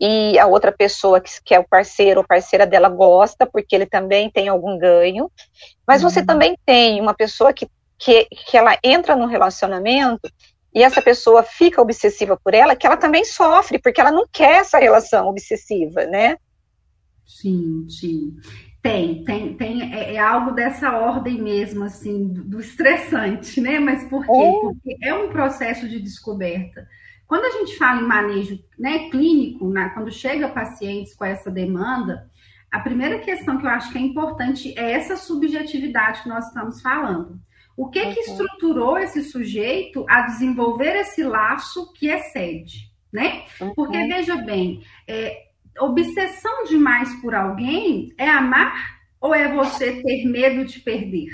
e 0.00 0.36
a 0.40 0.46
outra 0.46 0.72
pessoa 0.72 1.20
que, 1.20 1.30
que 1.44 1.54
é 1.54 1.58
o 1.60 1.68
parceiro 1.68 2.20
ou 2.20 2.26
parceira 2.26 2.66
dela 2.66 2.88
gosta, 2.88 3.46
porque 3.46 3.76
ele 3.76 3.86
também 3.86 4.28
tem 4.28 4.48
algum 4.48 4.76
ganho, 4.76 5.30
mas 5.86 6.02
uhum. 6.02 6.10
você 6.10 6.24
também 6.24 6.58
tem 6.66 7.00
uma 7.00 7.14
pessoa 7.14 7.52
que, 7.52 7.68
que, 7.96 8.24
que 8.24 8.56
ela 8.56 8.76
entra 8.82 9.14
no 9.14 9.26
relacionamento 9.26 10.28
e 10.74 10.82
essa 10.82 11.00
pessoa 11.00 11.42
fica 11.42 11.80
obsessiva 11.80 12.36
por 12.36 12.52
ela, 12.52 12.74
que 12.74 12.86
ela 12.86 12.96
também 12.96 13.24
sofre, 13.24 13.78
porque 13.78 14.00
ela 14.00 14.10
não 14.10 14.26
quer 14.30 14.56
essa 14.56 14.78
relação 14.78 15.28
obsessiva, 15.28 16.04
né? 16.06 16.36
Sim, 17.24 17.86
sim. 17.88 18.36
Tem, 18.82 19.24
tem, 19.24 19.56
tem, 19.56 19.94
é, 19.94 20.14
é 20.14 20.18
algo 20.18 20.50
dessa 20.50 20.92
ordem 20.98 21.40
mesmo, 21.40 21.84
assim, 21.84 22.28
do, 22.28 22.44
do 22.44 22.60
estressante, 22.60 23.60
né? 23.60 23.78
Mas 23.78 24.04
por 24.10 24.26
quê? 24.26 24.32
É. 24.32 24.60
Porque 24.60 24.96
é 25.02 25.14
um 25.14 25.30
processo 25.30 25.88
de 25.88 26.00
descoberta. 26.00 26.86
Quando 27.26 27.44
a 27.44 27.50
gente 27.50 27.78
fala 27.78 28.02
em 28.02 28.06
manejo 28.06 28.62
né, 28.78 29.08
clínico, 29.08 29.70
né, 29.70 29.90
quando 29.94 30.12
chega 30.12 30.48
pacientes 30.48 31.14
com 31.14 31.24
essa 31.24 31.50
demanda, 31.50 32.30
a 32.70 32.80
primeira 32.80 33.20
questão 33.20 33.56
que 33.58 33.64
eu 33.64 33.70
acho 33.70 33.90
que 33.90 33.98
é 33.98 34.00
importante 34.00 34.74
é 34.76 34.92
essa 34.92 35.16
subjetividade 35.16 36.22
que 36.22 36.28
nós 36.28 36.48
estamos 36.48 36.82
falando. 36.82 37.40
O 37.76 37.88
que 37.88 38.14
que 38.14 38.20
estruturou 38.20 38.98
esse 38.98 39.22
sujeito 39.24 40.04
a 40.08 40.22
desenvolver 40.22 40.94
esse 40.96 41.22
laço 41.24 41.92
que 41.92 42.08
excede, 42.08 42.90
né? 43.12 43.44
Porque 43.74 43.98
veja 44.06 44.36
bem, 44.36 44.84
é, 45.08 45.48
obsessão 45.80 46.64
demais 46.64 47.12
por 47.20 47.34
alguém 47.34 48.12
é 48.16 48.28
amar 48.28 49.00
ou 49.20 49.34
é 49.34 49.52
você 49.52 50.02
ter 50.02 50.24
medo 50.24 50.64
de 50.64 50.80
perder? 50.80 51.30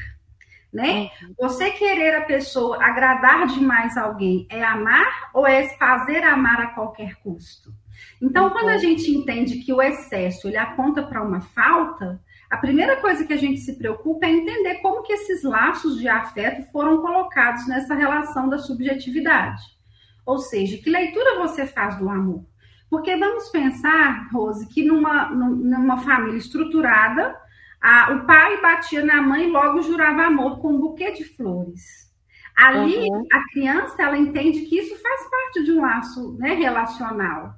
Né? 0.72 1.10
Você 1.36 1.72
querer 1.72 2.14
a 2.14 2.20
pessoa, 2.20 2.82
agradar 2.82 3.48
demais 3.48 3.96
alguém, 3.96 4.46
é 4.48 4.62
amar 4.62 5.30
ou 5.34 5.44
é 5.44 5.68
fazer 5.76 6.22
amar 6.22 6.60
a 6.60 6.68
qualquer 6.68 7.16
custo? 7.16 7.74
Então, 8.22 8.50
quando 8.50 8.68
a 8.68 8.78
gente 8.78 9.10
entende 9.10 9.58
que 9.58 9.72
o 9.72 9.82
excesso 9.82 10.48
ele 10.48 10.56
aponta 10.56 11.02
para 11.02 11.22
uma 11.22 11.40
falta, 11.40 12.20
a 12.50 12.56
primeira 12.56 12.96
coisa 12.96 13.24
que 13.24 13.32
a 13.32 13.36
gente 13.36 13.60
se 13.60 13.76
preocupa 13.76 14.26
é 14.26 14.30
entender 14.30 14.76
como 14.76 15.04
que 15.04 15.12
esses 15.12 15.44
laços 15.44 16.00
de 16.00 16.08
afeto 16.08 16.68
foram 16.72 17.00
colocados 17.00 17.68
nessa 17.68 17.94
relação 17.94 18.48
da 18.48 18.58
subjetividade. 18.58 19.62
Ou 20.26 20.38
seja, 20.38 20.76
que 20.76 20.90
leitura 20.90 21.38
você 21.38 21.64
faz 21.64 21.96
do 21.96 22.08
amor? 22.08 22.44
Porque 22.90 23.16
vamos 23.16 23.48
pensar, 23.50 24.28
Rose, 24.32 24.66
que 24.66 24.84
numa, 24.84 25.30
numa 25.30 25.98
família 25.98 26.38
estruturada, 26.38 27.36
a, 27.80 28.12
o 28.14 28.26
pai 28.26 28.60
batia 28.60 29.04
na 29.04 29.22
mãe 29.22 29.44
e 29.44 29.50
logo 29.50 29.80
jurava 29.82 30.24
amor 30.24 30.60
com 30.60 30.72
um 30.72 30.80
buquê 30.80 31.12
de 31.12 31.24
flores. 31.24 32.10
Ali, 32.56 32.96
uhum. 33.08 33.26
a 33.32 33.44
criança 33.52 34.02
ela 34.02 34.18
entende 34.18 34.62
que 34.62 34.76
isso 34.76 35.00
faz 35.00 35.30
parte 35.30 35.62
de 35.64 35.72
um 35.72 35.80
laço 35.80 36.36
né, 36.36 36.54
relacional. 36.54 37.54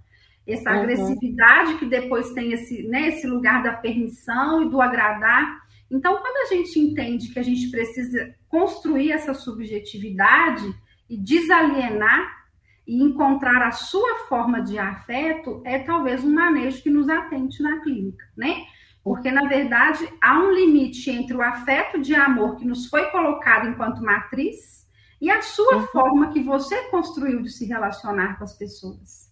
Essa 0.47 0.71
uhum. 0.71 0.81
agressividade 0.81 1.79
que 1.79 1.87
depois 1.87 2.33
tem 2.33 2.53
esse, 2.53 2.83
né, 2.85 3.09
esse 3.09 3.27
lugar 3.27 3.63
da 3.63 3.73
permissão 3.73 4.63
e 4.63 4.69
do 4.69 4.81
agradar. 4.81 5.61
Então, 5.91 6.17
quando 6.19 6.47
a 6.47 6.55
gente 6.55 6.79
entende 6.79 7.29
que 7.29 7.39
a 7.39 7.43
gente 7.43 7.71
precisa 7.71 8.35
construir 8.49 9.13
essa 9.13 9.35
subjetividade 9.35 10.65
e 11.09 11.17
desalienar 11.17 12.43
e 12.87 13.03
encontrar 13.03 13.63
a 13.63 13.71
sua 13.71 14.27
forma 14.29 14.61
de 14.61 14.79
afeto, 14.79 15.63
é 15.65 15.79
talvez 15.79 16.25
um 16.25 16.33
manejo 16.33 16.83
que 16.83 16.91
nos 16.91 17.09
atente 17.09 17.63
na 17.63 17.81
clínica, 17.81 18.25
né? 18.37 18.65
Porque, 19.05 19.31
na 19.31 19.49
verdade, 19.49 20.09
há 20.21 20.39
um 20.39 20.53
limite 20.53 21.11
entre 21.11 21.37
o 21.37 21.43
afeto 21.43 22.01
de 22.01 22.15
amor 22.15 22.57
que 22.57 22.65
nos 22.65 22.87
foi 22.87 23.11
colocado 23.11 23.69
enquanto 23.69 24.03
matriz 24.03 24.87
e 25.21 25.31
a 25.31 25.41
sua 25.43 25.77
uhum. 25.77 25.87
forma 25.89 26.33
que 26.33 26.43
você 26.43 26.89
construiu 26.89 27.43
de 27.43 27.51
se 27.51 27.65
relacionar 27.67 28.39
com 28.39 28.45
as 28.45 28.57
pessoas. 28.57 29.31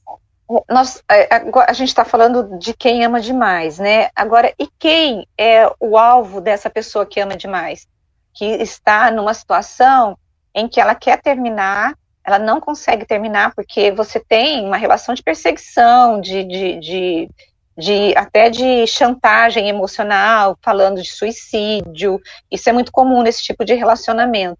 Nós, 0.68 1.00
é, 1.08 1.28
a 1.68 1.72
gente 1.72 1.88
está 1.88 2.04
falando 2.04 2.58
de 2.58 2.74
quem 2.74 3.04
ama 3.04 3.20
demais, 3.20 3.78
né? 3.78 4.10
Agora, 4.16 4.52
e 4.58 4.68
quem 4.78 5.24
é 5.38 5.70
o 5.78 5.96
alvo 5.96 6.40
dessa 6.40 6.68
pessoa 6.68 7.06
que 7.06 7.20
ama 7.20 7.36
demais? 7.36 7.86
Que 8.34 8.44
está 8.44 9.12
numa 9.12 9.32
situação 9.32 10.18
em 10.52 10.66
que 10.66 10.80
ela 10.80 10.96
quer 10.96 11.22
terminar, 11.22 11.94
ela 12.26 12.38
não 12.38 12.60
consegue 12.60 13.06
terminar 13.06 13.54
porque 13.54 13.92
você 13.92 14.18
tem 14.18 14.66
uma 14.66 14.76
relação 14.76 15.14
de 15.14 15.22
perseguição, 15.22 16.20
de, 16.20 16.42
de, 16.42 16.80
de, 16.80 17.30
de 17.78 18.16
até 18.16 18.50
de 18.50 18.88
chantagem 18.88 19.68
emocional, 19.68 20.58
falando 20.60 21.00
de 21.00 21.10
suicídio. 21.10 22.20
Isso 22.50 22.68
é 22.68 22.72
muito 22.72 22.90
comum 22.90 23.22
nesse 23.22 23.42
tipo 23.42 23.64
de 23.64 23.74
relacionamento. 23.74 24.58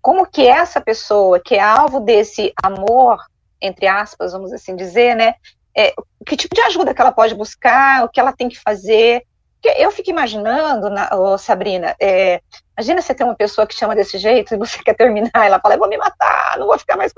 Como 0.00 0.24
que 0.24 0.46
essa 0.46 0.80
pessoa 0.80 1.40
que 1.40 1.56
é 1.56 1.60
alvo 1.60 1.98
desse 1.98 2.52
amor 2.62 3.18
entre 3.62 3.86
aspas, 3.86 4.32
vamos 4.32 4.52
assim 4.52 4.74
dizer, 4.74 5.14
né? 5.14 5.34
É, 5.74 5.94
que 6.26 6.36
tipo 6.36 6.54
de 6.54 6.60
ajuda 6.62 6.92
que 6.92 7.00
ela 7.00 7.12
pode 7.12 7.34
buscar, 7.34 8.04
o 8.04 8.08
que 8.08 8.20
ela 8.20 8.32
tem 8.32 8.48
que 8.48 8.58
fazer. 8.58 9.22
Porque 9.60 9.80
eu 9.80 9.92
fico 9.92 10.10
imaginando, 10.10 10.90
na, 10.90 11.08
oh, 11.12 11.38
Sabrina, 11.38 11.94
é, 12.00 12.42
imagina 12.76 13.00
você 13.00 13.14
ter 13.14 13.22
uma 13.22 13.36
pessoa 13.36 13.64
que 13.64 13.74
chama 13.74 13.94
desse 13.94 14.18
jeito 14.18 14.52
e 14.52 14.58
você 14.58 14.76
quer 14.82 14.94
terminar, 14.94 15.30
ela 15.34 15.60
fala, 15.60 15.76
eu 15.76 15.78
vou 15.78 15.88
me 15.88 15.96
matar, 15.96 16.58
não 16.58 16.66
vou 16.66 16.78
ficar 16.78 16.96
mais. 16.96 17.12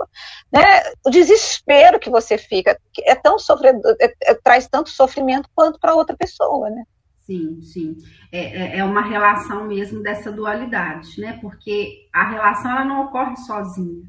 Né? 0.53 0.63
O 1.05 1.11
desespero 1.11 1.99
que 1.99 2.11
você 2.11 2.37
fica 2.37 2.79
é 3.03 3.15
tão 3.15 3.39
sofredor, 3.39 3.97
é, 3.99 4.13
é, 4.25 4.35
traz 4.35 4.69
tanto 4.69 4.91
sofrimento 4.91 5.49
quanto 5.55 5.81
para 5.81 5.95
outra 5.95 6.15
pessoa, 6.15 6.69
né? 6.69 6.85
Sim, 7.21 7.63
sim. 7.63 7.97
É, 8.31 8.77
é, 8.77 8.79
é 8.81 8.85
uma 8.85 9.01
relação 9.01 9.65
mesmo 9.65 10.03
dessa 10.03 10.31
dualidade, 10.31 11.19
né? 11.19 11.39
Porque 11.41 12.07
a 12.13 12.29
relação 12.29 12.71
ela 12.71 12.85
não 12.85 13.07
ocorre 13.07 13.35
sozinha 13.39 14.05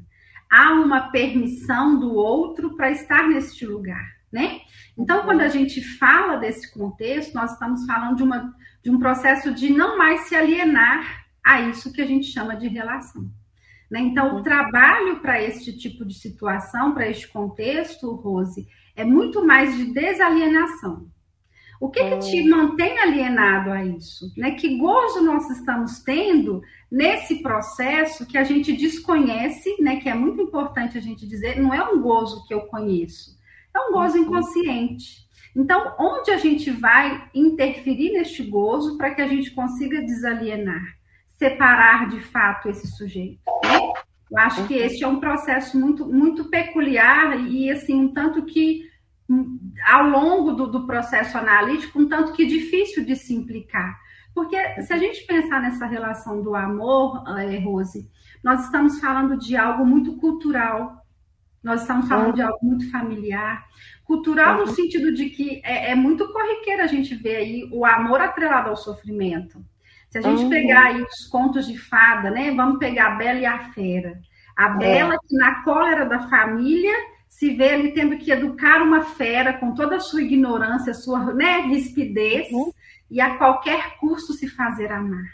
há 0.56 0.72
uma 0.72 1.10
permissão 1.10 2.00
do 2.00 2.14
outro 2.14 2.74
para 2.74 2.90
estar 2.90 3.28
neste 3.28 3.66
lugar, 3.66 4.06
né? 4.32 4.60
Então, 4.96 5.22
quando 5.24 5.42
a 5.42 5.48
gente 5.48 5.82
fala 5.98 6.36
desse 6.36 6.72
contexto, 6.72 7.34
nós 7.34 7.52
estamos 7.52 7.84
falando 7.84 8.16
de, 8.16 8.22
uma, 8.22 8.54
de 8.82 8.90
um 8.90 8.98
processo 8.98 9.52
de 9.52 9.68
não 9.68 9.98
mais 9.98 10.22
se 10.22 10.34
alienar 10.34 11.26
a 11.44 11.60
isso 11.60 11.92
que 11.92 12.00
a 12.00 12.06
gente 12.06 12.26
chama 12.26 12.56
de 12.56 12.68
relação. 12.68 13.30
Né? 13.90 14.00
Então, 14.00 14.36
o 14.36 14.42
trabalho 14.42 15.20
para 15.20 15.42
este 15.42 15.76
tipo 15.76 16.06
de 16.06 16.14
situação, 16.14 16.94
para 16.94 17.06
este 17.06 17.28
contexto, 17.28 18.14
Rose, 18.14 18.66
é 18.96 19.04
muito 19.04 19.44
mais 19.44 19.76
de 19.76 19.92
desalienação. 19.92 21.06
O 21.80 21.90
que, 21.90 22.02
que 22.02 22.18
te 22.18 22.42
hum. 22.42 22.50
mantém 22.50 22.98
alienado 22.98 23.70
a 23.70 23.84
isso? 23.84 24.32
Né? 24.36 24.52
Que 24.52 24.76
gozo 24.76 25.22
nós 25.22 25.50
estamos 25.50 26.00
tendo 26.00 26.62
nesse 26.90 27.42
processo 27.42 28.26
que 28.26 28.38
a 28.38 28.44
gente 28.44 28.72
desconhece, 28.72 29.76
né? 29.80 29.96
Que 29.96 30.08
é 30.08 30.14
muito 30.14 30.40
importante 30.40 30.96
a 30.96 31.00
gente 31.00 31.26
dizer, 31.26 31.60
não 31.60 31.74
é 31.74 31.82
um 31.82 32.00
gozo 32.00 32.46
que 32.46 32.54
eu 32.54 32.62
conheço, 32.62 33.36
é 33.74 33.80
um 33.80 33.92
gozo 33.92 34.16
uhum. 34.16 34.24
inconsciente. 34.24 35.26
Então, 35.54 35.94
onde 35.98 36.30
a 36.30 36.36
gente 36.36 36.70
vai 36.70 37.30
interferir 37.34 38.12
neste 38.12 38.42
gozo 38.42 38.98
para 38.98 39.14
que 39.14 39.22
a 39.22 39.26
gente 39.26 39.50
consiga 39.52 40.02
desalienar, 40.02 40.82
separar 41.38 42.08
de 42.08 42.20
fato 42.20 42.68
esse 42.68 42.86
sujeito? 42.88 43.40
Né? 43.64 43.92
Eu 44.30 44.38
acho 44.38 44.66
que 44.66 44.74
uhum. 44.74 44.84
esse 44.84 45.04
é 45.04 45.08
um 45.08 45.20
processo 45.20 45.78
muito, 45.78 46.06
muito 46.06 46.44
peculiar 46.50 47.40
e 47.48 47.70
assim 47.70 47.94
um 47.94 48.12
tanto 48.12 48.44
que 48.44 48.82
ao 49.84 50.08
longo 50.08 50.52
do, 50.52 50.66
do, 50.68 50.86
processo 50.86 51.36
analítico, 51.36 51.98
um 51.98 52.08
tanto 52.08 52.32
que 52.32 52.46
difícil 52.46 53.04
de 53.04 53.16
se 53.16 53.34
implicar. 53.34 53.98
Porque 54.34 54.56
se 54.82 54.92
a 54.92 54.98
gente 54.98 55.26
pensar 55.26 55.60
nessa 55.60 55.86
relação 55.86 56.42
do 56.42 56.54
amor, 56.54 57.24
é, 57.38 57.58
Rose, 57.58 58.08
nós 58.44 58.64
estamos 58.64 59.00
falando 59.00 59.36
de 59.36 59.56
algo 59.56 59.84
muito 59.84 60.16
cultural, 60.18 61.04
nós 61.62 61.80
estamos 61.80 62.06
falando 62.06 62.34
de 62.34 62.42
algo 62.42 62.58
muito 62.62 62.88
familiar. 62.90 63.64
Cultural 64.04 64.58
no 64.58 64.68
sentido 64.68 65.12
de 65.12 65.30
que 65.30 65.60
é, 65.64 65.90
é 65.90 65.94
muito 65.96 66.32
corriqueiro 66.32 66.82
a 66.82 66.86
gente 66.86 67.14
ver 67.16 67.36
aí 67.36 67.68
o 67.72 67.84
amor 67.84 68.20
atrelado 68.20 68.70
ao 68.70 68.76
sofrimento. 68.76 69.64
Se 70.08 70.18
a 70.18 70.22
gente 70.22 70.44
uhum. 70.44 70.50
pegar 70.50 70.84
aí 70.84 71.02
os 71.02 71.26
contos 71.26 71.66
de 71.66 71.76
fada, 71.76 72.30
né? 72.30 72.52
Vamos 72.52 72.78
pegar 72.78 73.14
a 73.14 73.14
Bela 73.16 73.40
e 73.40 73.46
a 73.46 73.58
Fera. 73.72 74.20
A 74.56 74.68
Bela, 74.68 75.14
é. 75.14 75.18
que 75.18 75.36
na 75.36 75.62
cólera 75.64 76.06
da 76.06 76.20
família, 76.28 76.94
se 77.36 77.50
vê 77.50 77.74
ali 77.74 77.92
tendo 77.92 78.16
que 78.16 78.32
educar 78.32 78.80
uma 78.80 79.02
fera 79.02 79.52
com 79.52 79.74
toda 79.74 79.96
a 79.96 80.00
sua 80.00 80.22
ignorância, 80.22 80.94
sua 80.94 81.34
né, 81.34 81.60
rispidez, 81.66 82.50
uhum. 82.50 82.72
e 83.10 83.20
a 83.20 83.36
qualquer 83.36 83.98
custo 83.98 84.32
se 84.32 84.48
fazer 84.48 84.90
amar. 84.90 85.28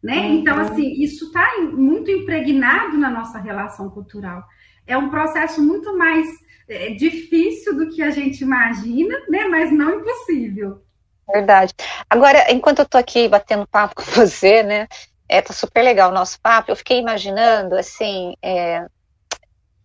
Né? 0.00 0.20
Uhum. 0.20 0.34
Então, 0.34 0.56
assim, 0.60 0.92
isso 1.02 1.26
está 1.26 1.44
muito 1.72 2.08
impregnado 2.08 2.96
na 2.96 3.10
nossa 3.10 3.40
relação 3.40 3.90
cultural. 3.90 4.44
É 4.86 4.96
um 4.96 5.10
processo 5.10 5.60
muito 5.60 5.98
mais 5.98 6.24
é, 6.68 6.90
difícil 6.90 7.76
do 7.76 7.90
que 7.90 8.00
a 8.00 8.10
gente 8.10 8.40
imagina, 8.44 9.18
né? 9.28 9.48
mas 9.48 9.72
não 9.72 9.98
impossível. 9.98 10.84
Verdade. 11.28 11.74
Agora, 12.08 12.52
enquanto 12.52 12.78
eu 12.78 12.84
estou 12.84 13.00
aqui 13.00 13.26
batendo 13.26 13.66
papo 13.66 13.96
com 14.00 14.04
você, 14.04 14.62
né? 14.62 14.86
É, 15.28 15.42
tá 15.42 15.52
super 15.52 15.82
legal 15.82 16.12
o 16.12 16.14
nosso 16.14 16.40
papo. 16.40 16.70
Eu 16.70 16.76
fiquei 16.76 17.00
imaginando, 17.00 17.74
assim, 17.74 18.36
é, 18.40 18.86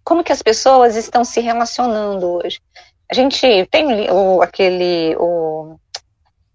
como 0.09 0.23
que 0.23 0.31
as 0.31 0.41
pessoas 0.41 0.95
estão 0.95 1.23
se 1.23 1.39
relacionando 1.39 2.25
hoje. 2.27 2.59
A 3.07 3.13
gente 3.13 3.45
tem 3.69 4.09
o, 4.09 4.41
aquele 4.41 5.15
o, 5.17 5.75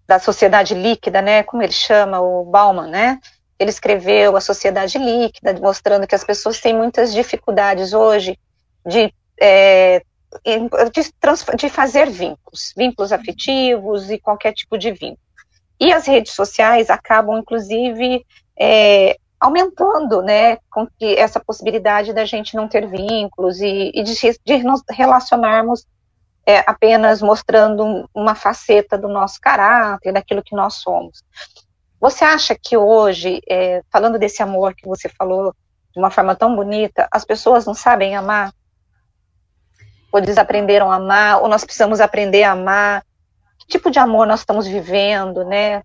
da 0.05 0.19
sociedade 0.19 0.73
líquida, 0.73 1.21
né? 1.21 1.41
Como 1.41 1.63
ele 1.63 1.71
chama, 1.71 2.19
o 2.19 2.43
Bauman, 2.43 2.89
né? 2.89 3.17
Ele 3.57 3.69
escreveu 3.69 4.35
a 4.35 4.41
sociedade 4.41 4.97
líquida, 4.97 5.53
mostrando 5.53 6.05
que 6.05 6.13
as 6.13 6.25
pessoas 6.25 6.59
têm 6.59 6.75
muitas 6.75 7.13
dificuldades 7.13 7.93
hoje 7.93 8.37
de, 8.85 9.13
é, 9.39 10.01
de, 10.91 11.57
de 11.57 11.69
fazer 11.69 12.09
vínculos, 12.09 12.73
vínculos 12.75 13.13
afetivos 13.13 14.11
e 14.11 14.19
qualquer 14.19 14.51
tipo 14.51 14.77
de 14.77 14.91
vínculo. 14.91 15.19
E 15.79 15.93
as 15.93 16.05
redes 16.05 16.33
sociais 16.33 16.89
acabam, 16.89 17.37
inclusive, 17.37 18.25
é, 18.59 19.15
aumentando, 19.39 20.21
né, 20.21 20.57
com 20.71 20.87
que 20.87 21.15
essa 21.15 21.39
possibilidade 21.39 22.13
da 22.13 22.25
gente 22.25 22.55
não 22.55 22.67
ter 22.67 22.87
vínculos 22.87 23.59
e, 23.59 23.91
e 23.93 24.03
de, 24.03 24.13
de, 24.45 24.63
nos 24.63 24.81
relacionarmos 24.89 25.85
é, 26.45 26.59
apenas 26.59 27.21
mostrando 27.21 28.07
uma 28.13 28.35
faceta 28.35 28.97
do 28.97 29.07
nosso 29.07 29.39
caráter, 29.41 30.13
daquilo 30.13 30.43
que 30.43 30.55
nós 30.55 30.75
somos. 30.75 31.23
Você 31.99 32.23
acha 32.23 32.55
que 32.55 32.77
hoje, 32.77 33.41
é, 33.49 33.81
falando 33.91 34.19
desse 34.19 34.43
amor 34.43 34.75
que 34.75 34.87
você 34.87 35.09
falou 35.09 35.53
de 35.91 35.99
uma 35.99 36.11
forma 36.11 36.35
tão 36.35 36.55
bonita, 36.55 37.07
as 37.11 37.25
pessoas 37.25 37.65
não 37.65 37.73
sabem 37.73 38.15
amar? 38.15 38.53
Ou 40.11 40.21
desaprenderam 40.21 40.91
a 40.91 40.95
amar? 40.95 41.41
Ou 41.41 41.47
nós 41.47 41.63
precisamos 41.63 41.99
aprender 41.99 42.43
a 42.43 42.51
amar? 42.51 43.03
Que 43.59 43.67
tipo 43.67 43.89
de 43.89 43.97
amor 43.97 44.27
nós 44.27 44.41
estamos 44.41 44.67
vivendo, 44.67 45.43
né? 45.45 45.83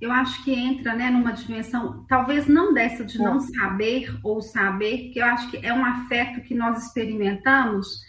Eu 0.00 0.12
acho 0.12 0.44
que 0.44 0.52
entra 0.52 0.94
né, 0.94 1.10
numa 1.10 1.32
dimensão, 1.32 2.04
talvez 2.08 2.46
não 2.46 2.74
dessa 2.74 3.04
de 3.04 3.18
não 3.18 3.40
saber 3.40 4.14
ou 4.22 4.42
saber, 4.42 5.10
que 5.10 5.18
eu 5.18 5.24
acho 5.24 5.50
que 5.50 5.64
é 5.64 5.72
um 5.72 5.84
afeto 5.84 6.42
que 6.42 6.54
nós 6.54 6.84
experimentamos, 6.84 8.00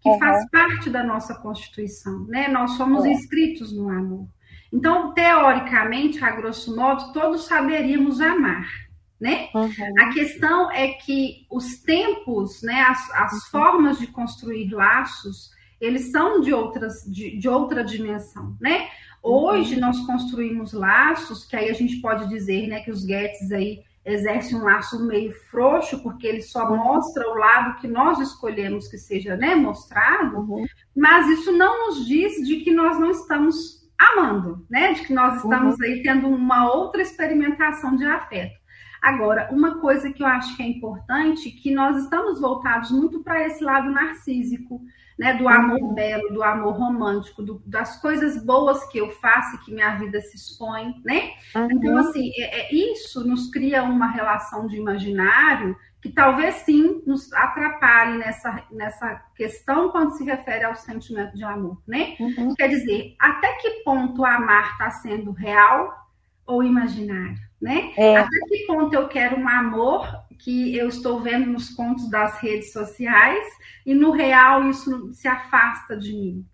que 0.00 0.08
uhum. 0.08 0.18
faz 0.18 0.48
parte 0.50 0.90
da 0.90 1.04
nossa 1.04 1.34
Constituição, 1.34 2.26
né? 2.26 2.48
Nós 2.48 2.72
somos 2.72 3.04
uhum. 3.04 3.10
inscritos 3.10 3.72
no 3.72 3.88
amor. 3.88 4.28
Então, 4.72 5.12
teoricamente, 5.14 6.22
a 6.24 6.30
grosso 6.32 6.74
modo, 6.74 7.12
todos 7.12 7.46
saberíamos 7.46 8.20
amar, 8.20 8.68
né? 9.20 9.48
Uhum. 9.54 9.70
A 10.00 10.12
questão 10.12 10.70
é 10.72 10.88
que 10.88 11.46
os 11.50 11.78
tempos, 11.78 12.62
né, 12.62 12.82
as, 12.82 13.10
as 13.12 13.32
uhum. 13.32 13.40
formas 13.50 13.98
de 13.98 14.08
construir 14.08 14.70
laços, 14.72 15.50
eles 15.80 16.10
são 16.10 16.40
de 16.40 16.52
outras 16.52 17.02
de, 17.06 17.36
de 17.38 17.48
outra 17.48 17.84
dimensão, 17.84 18.56
né? 18.60 18.88
Hoje 19.28 19.74
uhum. 19.74 19.80
nós 19.80 19.98
construímos 20.06 20.72
laços, 20.72 21.44
que 21.44 21.56
aí 21.56 21.68
a 21.68 21.72
gente 21.72 22.00
pode 22.00 22.28
dizer 22.28 22.68
né, 22.68 22.80
que 22.82 22.92
os 22.92 23.04
Guedes 23.04 23.50
aí 23.50 23.82
exercem 24.04 24.56
um 24.56 24.62
laço 24.62 25.04
meio 25.04 25.32
frouxo, 25.50 26.00
porque 26.00 26.28
ele 26.28 26.40
só 26.40 26.70
uhum. 26.70 26.76
mostra 26.76 27.28
o 27.28 27.34
lado 27.34 27.80
que 27.80 27.88
nós 27.88 28.20
escolhemos 28.20 28.86
que 28.86 28.96
seja 28.96 29.36
né, 29.36 29.56
mostrado, 29.56 30.38
uhum. 30.38 30.64
mas 30.96 31.26
isso 31.28 31.50
não 31.50 31.88
nos 31.88 32.06
diz 32.06 32.34
de 32.46 32.60
que 32.60 32.70
nós 32.70 33.00
não 33.00 33.10
estamos 33.10 33.84
amando, 33.98 34.64
né? 34.70 34.92
De 34.92 35.02
que 35.02 35.12
nós 35.12 35.42
estamos 35.42 35.76
uhum. 35.76 35.84
aí 35.84 36.02
tendo 36.02 36.28
uma 36.28 36.72
outra 36.72 37.02
experimentação 37.02 37.96
de 37.96 38.04
afeto. 38.04 38.54
Agora, 39.06 39.48
uma 39.52 39.78
coisa 39.78 40.12
que 40.12 40.20
eu 40.20 40.26
acho 40.26 40.56
que 40.56 40.62
é 40.64 40.66
importante, 40.66 41.52
que 41.52 41.72
nós 41.72 41.96
estamos 42.02 42.40
voltados 42.40 42.90
muito 42.90 43.22
para 43.22 43.46
esse 43.46 43.62
lado 43.62 43.88
narcísico, 43.88 44.80
né, 45.16 45.34
do 45.34 45.48
amor 45.48 45.80
uhum. 45.80 45.94
belo, 45.94 46.34
do 46.34 46.42
amor 46.42 46.76
romântico, 46.76 47.40
do, 47.40 47.62
das 47.64 48.00
coisas 48.00 48.44
boas 48.44 48.84
que 48.88 48.98
eu 48.98 49.08
faço 49.12 49.54
e 49.54 49.58
que 49.60 49.72
minha 49.72 49.94
vida 49.94 50.20
se 50.20 50.36
expõe, 50.36 50.92
né? 51.04 51.30
Uhum. 51.54 51.68
Então, 51.70 51.96
assim, 51.98 52.32
é, 52.36 52.62
é, 52.62 52.74
isso 52.74 53.24
nos 53.24 53.48
cria 53.48 53.84
uma 53.84 54.08
relação 54.08 54.66
de 54.66 54.76
imaginário 54.76 55.76
que 56.02 56.08
talvez 56.08 56.56
sim 56.56 57.00
nos 57.06 57.32
atrapalhe 57.32 58.18
nessa, 58.18 58.64
nessa 58.72 59.22
questão 59.36 59.90
quando 59.90 60.16
se 60.16 60.24
refere 60.24 60.64
ao 60.64 60.74
sentimento 60.74 61.36
de 61.36 61.44
amor, 61.44 61.80
né? 61.86 62.16
Uhum. 62.18 62.54
Quer 62.56 62.70
dizer, 62.70 63.14
até 63.20 63.52
que 63.58 63.84
ponto 63.84 64.24
amar 64.24 64.72
está 64.72 64.90
sendo 64.90 65.30
real 65.30 65.94
ou 66.44 66.64
imaginário, 66.64 67.45
né? 67.60 67.92
É. 67.96 68.16
Até 68.16 68.38
que 68.48 68.66
ponto 68.66 68.94
eu 68.94 69.08
quero 69.08 69.36
um 69.36 69.48
amor 69.48 70.06
que 70.38 70.76
eu 70.76 70.88
estou 70.88 71.20
vendo 71.20 71.46
nos 71.46 71.70
contos 71.70 72.10
das 72.10 72.38
redes 72.38 72.72
sociais 72.72 73.46
e 73.84 73.94
no 73.94 74.10
real 74.10 74.68
isso 74.68 75.12
se 75.12 75.26
afasta 75.26 75.96
de 75.96 76.12
mim. 76.12 76.46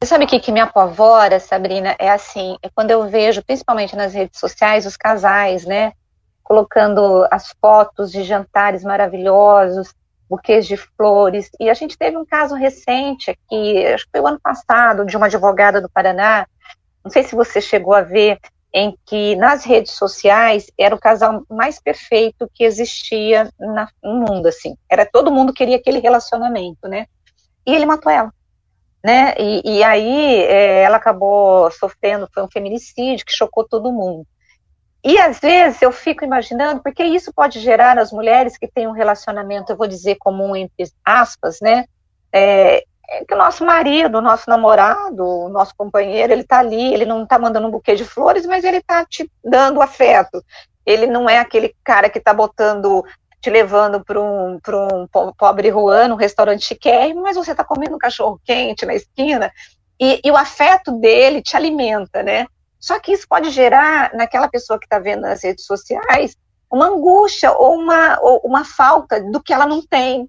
Você 0.00 0.08
sabe 0.08 0.24
o 0.24 0.28
que, 0.28 0.38
que 0.38 0.52
me 0.52 0.60
apavora, 0.60 1.40
Sabrina? 1.40 1.96
É 1.98 2.10
assim, 2.10 2.56
é 2.62 2.68
quando 2.68 2.90
eu 2.90 3.08
vejo, 3.08 3.42
principalmente 3.42 3.96
nas 3.96 4.12
redes 4.12 4.38
sociais, 4.38 4.86
os 4.86 4.96
casais, 4.96 5.64
né? 5.64 5.92
Colocando 6.42 7.26
as 7.30 7.54
fotos 7.58 8.12
de 8.12 8.22
jantares 8.22 8.84
maravilhosos, 8.84 9.94
buquês 10.28 10.66
de 10.66 10.76
flores. 10.76 11.50
E 11.58 11.70
a 11.70 11.74
gente 11.74 11.96
teve 11.96 12.18
um 12.18 12.24
caso 12.24 12.54
recente 12.54 13.30
aqui, 13.30 13.86
acho 13.86 14.04
que 14.04 14.10
foi 14.12 14.20
o 14.20 14.26
ano 14.26 14.38
passado, 14.40 15.06
de 15.06 15.16
uma 15.16 15.26
advogada 15.26 15.80
do 15.80 15.88
Paraná. 15.88 16.46
Não 17.02 17.10
sei 17.10 17.22
se 17.22 17.34
você 17.34 17.60
chegou 17.60 17.94
a 17.94 18.02
ver, 18.02 18.38
em 18.74 18.98
que 19.06 19.36
nas 19.36 19.64
redes 19.64 19.92
sociais 19.92 20.66
era 20.76 20.92
o 20.92 20.98
casal 20.98 21.44
mais 21.48 21.80
perfeito 21.80 22.50
que 22.52 22.64
existia 22.64 23.48
na, 23.56 23.88
no 24.02 24.26
mundo, 24.26 24.48
assim. 24.48 24.76
Era 24.90 25.06
todo 25.06 25.30
mundo 25.30 25.52
queria 25.52 25.76
aquele 25.76 26.00
relacionamento, 26.00 26.88
né? 26.88 27.06
E 27.64 27.72
ele 27.72 27.86
matou 27.86 28.10
ela, 28.10 28.34
né? 29.02 29.32
E, 29.38 29.76
e 29.76 29.84
aí 29.84 30.42
é, 30.42 30.82
ela 30.82 30.96
acabou 30.96 31.70
sofrendo, 31.70 32.28
foi 32.34 32.42
um 32.42 32.50
feminicídio 32.50 33.24
que 33.24 33.32
chocou 33.32 33.62
todo 33.62 33.92
mundo. 33.92 34.26
E 35.04 35.18
às 35.18 35.38
vezes 35.38 35.80
eu 35.80 35.92
fico 35.92 36.24
imaginando, 36.24 36.82
porque 36.82 37.04
isso 37.04 37.32
pode 37.32 37.60
gerar 37.60 37.94
nas 37.94 38.10
mulheres 38.10 38.58
que 38.58 38.66
têm 38.66 38.88
um 38.88 38.92
relacionamento, 38.92 39.70
eu 39.70 39.76
vou 39.76 39.86
dizer 39.86 40.16
comum 40.16 40.56
entre 40.56 40.90
aspas, 41.04 41.58
né? 41.62 41.84
É, 42.32 42.82
é 43.08 43.24
que 43.24 43.34
o 43.34 43.38
nosso 43.38 43.64
marido, 43.64 44.18
o 44.18 44.22
nosso 44.22 44.48
namorado, 44.48 45.24
o 45.24 45.48
nosso 45.48 45.74
companheiro, 45.76 46.32
ele 46.32 46.42
está 46.42 46.58
ali, 46.58 46.92
ele 46.92 47.04
não 47.04 47.24
está 47.24 47.38
mandando 47.38 47.66
um 47.68 47.70
buquê 47.70 47.94
de 47.94 48.04
flores, 48.04 48.46
mas 48.46 48.64
ele 48.64 48.78
está 48.78 49.04
te 49.04 49.30
dando 49.44 49.82
afeto. 49.82 50.42
Ele 50.84 51.06
não 51.06 51.28
é 51.28 51.38
aquele 51.38 51.74
cara 51.82 52.08
que 52.08 52.18
está 52.18 52.32
botando, 52.32 53.04
te 53.40 53.50
levando 53.50 54.02
para 54.04 54.20
um, 54.20 54.58
um 54.58 55.32
pobre 55.36 55.70
Juan, 55.70 56.12
um 56.12 56.16
restaurante 56.16 56.64
chiquérrimo, 56.64 57.22
mas 57.22 57.36
você 57.36 57.52
está 57.52 57.64
comendo 57.64 57.94
um 57.94 57.98
cachorro 57.98 58.40
quente 58.44 58.86
na 58.86 58.94
esquina, 58.94 59.52
e, 60.00 60.20
e, 60.24 60.30
o 60.30 60.36
afeto 60.36 60.90
dele 60.98 61.40
te 61.40 61.56
alimenta, 61.56 62.22
né? 62.22 62.46
Só 62.80 62.98
que 62.98 63.12
isso 63.12 63.26
pode 63.28 63.50
gerar, 63.50 64.12
naquela 64.12 64.48
pessoa 64.48 64.78
que 64.78 64.86
está 64.86 64.98
vendo 64.98 65.22
nas 65.22 65.42
redes 65.42 65.64
sociais, 65.64 66.36
uma 66.70 66.88
angústia 66.88 67.52
ou 67.52 67.76
uma, 67.76 68.18
ou 68.20 68.40
uma 68.44 68.64
falta 68.64 69.22
do 69.22 69.40
que 69.40 69.52
ela 69.52 69.66
não 69.66 69.80
tem. 69.80 70.28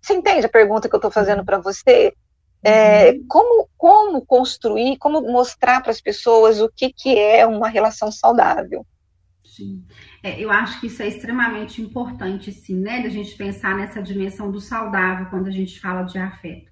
Você, 0.00 0.14
entende 0.14 0.46
a 0.46 0.50
pergunta 0.50 0.88
que 0.88 0.94
eu 0.94 0.98
estou 0.98 1.10
fazendo 1.10 1.44
para 1.44 1.58
você? 1.58 2.14
É, 2.64 3.10
uhum. 3.10 3.24
como, 3.28 3.68
como 3.76 4.24
construir, 4.24 4.96
como 4.98 5.20
mostrar 5.20 5.82
para 5.82 5.90
as 5.90 6.00
pessoas 6.00 6.60
o 6.60 6.68
que, 6.68 6.92
que 6.92 7.18
é 7.18 7.44
uma 7.44 7.68
relação 7.68 8.12
saudável? 8.12 8.86
Sim. 9.44 9.84
É, 10.22 10.40
eu 10.40 10.50
acho 10.50 10.80
que 10.80 10.86
isso 10.86 11.02
é 11.02 11.08
extremamente 11.08 11.82
importante, 11.82 12.52
sim, 12.52 12.78
né? 12.78 13.02
Da 13.02 13.08
gente 13.08 13.36
pensar 13.36 13.76
nessa 13.76 14.00
dimensão 14.00 14.50
do 14.50 14.60
saudável 14.60 15.26
quando 15.26 15.48
a 15.48 15.50
gente 15.50 15.80
fala 15.80 16.04
de 16.04 16.18
afeto. 16.18 16.70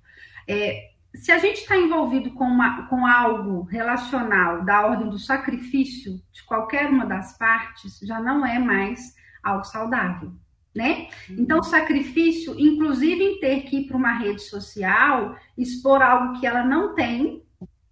É, 0.49 0.91
se 1.13 1.33
a 1.33 1.39
gente 1.39 1.63
está 1.63 1.77
envolvido 1.77 2.31
com, 2.35 2.45
uma, 2.45 2.87
com 2.87 3.05
algo 3.05 3.63
relacional 3.65 4.65
da 4.65 4.87
ordem 4.87 5.11
do 5.11 5.19
sacrifício 5.19 6.23
de 6.31 6.45
qualquer 6.45 6.89
uma 6.89 7.05
das 7.05 7.37
partes, 7.37 7.99
já 7.99 8.21
não 8.21 8.47
é 8.47 8.61
mais 8.61 9.13
algo 9.43 9.65
saudável 9.65 10.33
né? 10.75 11.09
Então, 11.29 11.59
uhum. 11.59 11.63
sacrifício, 11.63 12.59
inclusive 12.59 13.23
em 13.23 13.41
ter 13.41 13.63
que 13.63 13.79
ir 13.79 13.87
para 13.87 13.97
uma 13.97 14.13
rede 14.19 14.43
social, 14.43 15.37
expor 15.59 16.01
algo 16.01 16.39
que 16.39 16.47
ela 16.47 16.65
não 16.65 16.95
tem, 16.95 17.43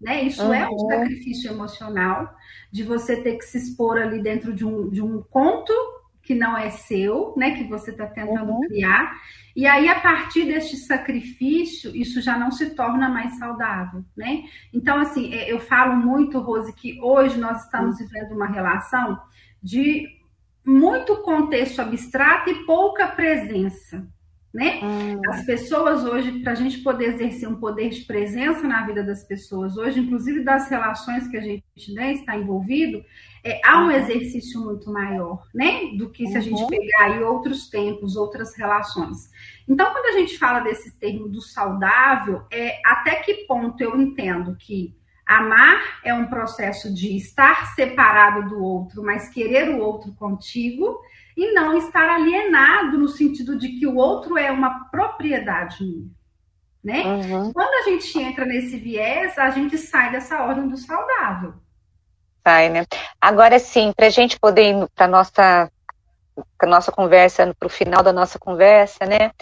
né? 0.01 0.23
Isso 0.23 0.45
uhum. 0.45 0.55
é 0.55 0.69
um 0.69 0.73
uhum. 0.73 0.89
sacrifício 0.89 1.51
emocional, 1.51 2.35
de 2.71 2.83
você 2.85 3.21
ter 3.21 3.37
que 3.37 3.45
se 3.45 3.59
expor 3.59 3.99
ali 3.99 4.23
dentro 4.23 4.53
de 4.53 4.65
um, 4.65 4.89
de 4.89 5.03
um 5.03 5.23
conto 5.23 5.73
que 6.23 6.35
não 6.35 6.57
é 6.57 6.71
seu, 6.71 7.35
né? 7.37 7.57
Que 7.57 7.65
você 7.65 7.91
está 7.91 8.07
tentando 8.07 8.53
uhum. 8.53 8.61
criar. 8.61 9.19
E 9.57 9.67
aí, 9.67 9.89
a 9.89 9.99
partir 9.99 10.45
deste 10.45 10.77
sacrifício, 10.77 11.97
isso 11.97 12.21
já 12.21 12.39
não 12.39 12.53
se 12.53 12.77
torna 12.77 13.09
mais 13.09 13.39
saudável, 13.39 14.05
né? 14.17 14.45
Então, 14.73 14.99
assim, 14.99 15.35
é, 15.35 15.53
eu 15.53 15.59
falo 15.59 15.97
muito, 15.97 16.39
Rose, 16.39 16.73
que 16.73 17.01
hoje 17.03 17.39
nós 17.39 17.65
estamos 17.65 17.99
vivendo 17.99 18.33
uma 18.33 18.47
relação 18.47 19.21
de 19.61 20.18
muito 20.69 21.17
contexto 21.23 21.81
abstrato 21.81 22.51
e 22.51 22.67
pouca 22.67 23.07
presença. 23.07 24.07
Né? 24.53 24.81
Hum. 24.83 25.21
As 25.29 25.45
pessoas 25.45 26.05
hoje, 26.05 26.41
para 26.41 26.53
a 26.53 26.55
gente 26.55 26.79
poder 26.79 27.15
exercer 27.15 27.49
um 27.49 27.57
poder 27.57 27.91
de 27.91 28.03
presença 28.03 28.67
na 28.67 28.85
vida 28.87 29.03
das 29.03 29.23
pessoas 29.25 29.77
hoje, 29.77 30.01
inclusive 30.01 30.41
das 30.41 30.69
relações 30.69 31.29
que 31.29 31.37
a 31.37 31.41
gente 31.41 31.93
né, 31.95 32.13
está 32.13 32.37
envolvido, 32.37 33.03
é, 33.45 33.61
há 33.65 33.81
um 33.81 33.85
uhum. 33.85 33.91
exercício 33.93 34.61
muito 34.61 34.91
maior, 34.91 35.43
né? 35.55 35.93
Do 35.97 36.11
que 36.11 36.27
se 36.27 36.37
a 36.37 36.41
gente 36.41 36.61
uhum. 36.61 36.67
pegar 36.67 37.05
aí 37.05 37.23
outros 37.23 37.71
tempos, 37.71 38.17
outras 38.17 38.55
relações. 38.57 39.31
Então, 39.67 39.91
quando 39.93 40.15
a 40.15 40.19
gente 40.19 40.37
fala 40.39 40.61
desse 40.61 40.99
termo 40.99 41.29
do 41.29 41.41
saudável, 41.41 42.43
é 42.51 42.79
até 42.85 43.17
que 43.17 43.47
ponto 43.47 43.81
eu 43.81 43.99
entendo 43.99 44.57
que 44.57 44.95
Amar 45.29 46.01
é 46.03 46.15
um 46.15 46.27
processo 46.27 46.93
de 46.93 47.15
estar 47.15 47.75
separado 47.75 48.49
do 48.49 48.63
outro, 48.63 49.03
mas 49.03 49.29
querer 49.29 49.69
o 49.69 49.79
outro 49.79 50.13
contigo, 50.15 50.99
e 51.37 51.53
não 51.53 51.77
estar 51.77 52.09
alienado 52.09 52.97
no 52.97 53.09
sentido 53.09 53.57
de 53.57 53.69
que 53.79 53.87
o 53.87 53.95
outro 53.95 54.39
é 54.39 54.51
uma 54.51 54.89
propriedade 54.91 55.85
minha. 55.85 56.11
Né? 56.83 57.03
Uhum. 57.05 57.53
Quando 57.53 57.75
a 57.75 57.91
gente 57.91 58.19
entra 58.19 58.47
nesse 58.47 58.79
viés, 58.79 59.37
a 59.37 59.51
gente 59.51 59.77
sai 59.77 60.11
dessa 60.11 60.43
ordem 60.43 60.67
do 60.67 60.77
saudável. 60.77 61.55
Sai, 62.43 62.71
né? 62.71 62.87
Agora 63.21 63.59
sim, 63.59 63.93
para 63.95 64.07
a 64.07 64.11
gente 64.11 64.41
poder 64.41 64.73
ir 64.73 64.89
para 64.95 65.07
nossa 65.07 65.71
nossa 66.65 66.91
conversa, 66.91 67.55
para 67.59 67.67
o 67.67 67.71
final 67.71 68.03
da 68.03 68.13
nossa 68.13 68.39
conversa, 68.39 69.05
né? 69.05 69.33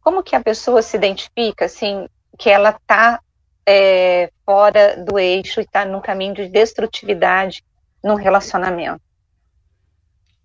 Como 0.00 0.22
que 0.22 0.34
a 0.34 0.40
pessoa 0.40 0.80
se 0.80 0.96
identifica, 0.96 1.64
assim, 1.66 2.08
que 2.38 2.48
ela 2.48 2.70
está 2.70 3.20
é, 3.66 4.30
fora 4.44 5.04
do 5.04 5.18
eixo 5.18 5.60
e 5.60 5.64
está 5.64 5.84
num 5.84 6.00
caminho 6.00 6.34
de 6.34 6.48
destrutividade 6.48 7.64
no 8.02 8.14
relacionamento. 8.14 9.00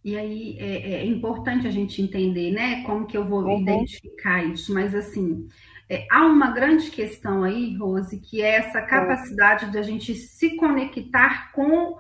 E 0.04 0.18
aí 0.18 0.58
é, 0.60 0.94
é, 0.94 1.06
importante 1.06 1.68
a 1.68 1.72
gente 1.72 2.02
entender, 2.02 2.52
né, 2.52 2.84
como 2.84 3.06
que 3.06 3.16
eu 3.16 3.24
vou 3.24 3.44
uhum. 3.44 3.62
identificar 3.62 4.44
isso, 4.44 4.74
mas 4.74 4.96
assim, 4.96 5.48
é, 5.88 6.08
há 6.10 6.26
uma 6.26 6.50
grande 6.50 6.90
questão 6.90 7.44
aí, 7.44 7.78
Rose, 7.78 8.20
que 8.20 8.42
é 8.42 8.56
essa 8.56 8.82
capacidade 8.82 9.70
de 9.70 9.78
a 9.78 9.84
gente 9.84 10.16
se 10.16 10.56
conectar 10.56 11.52
com 11.52 11.98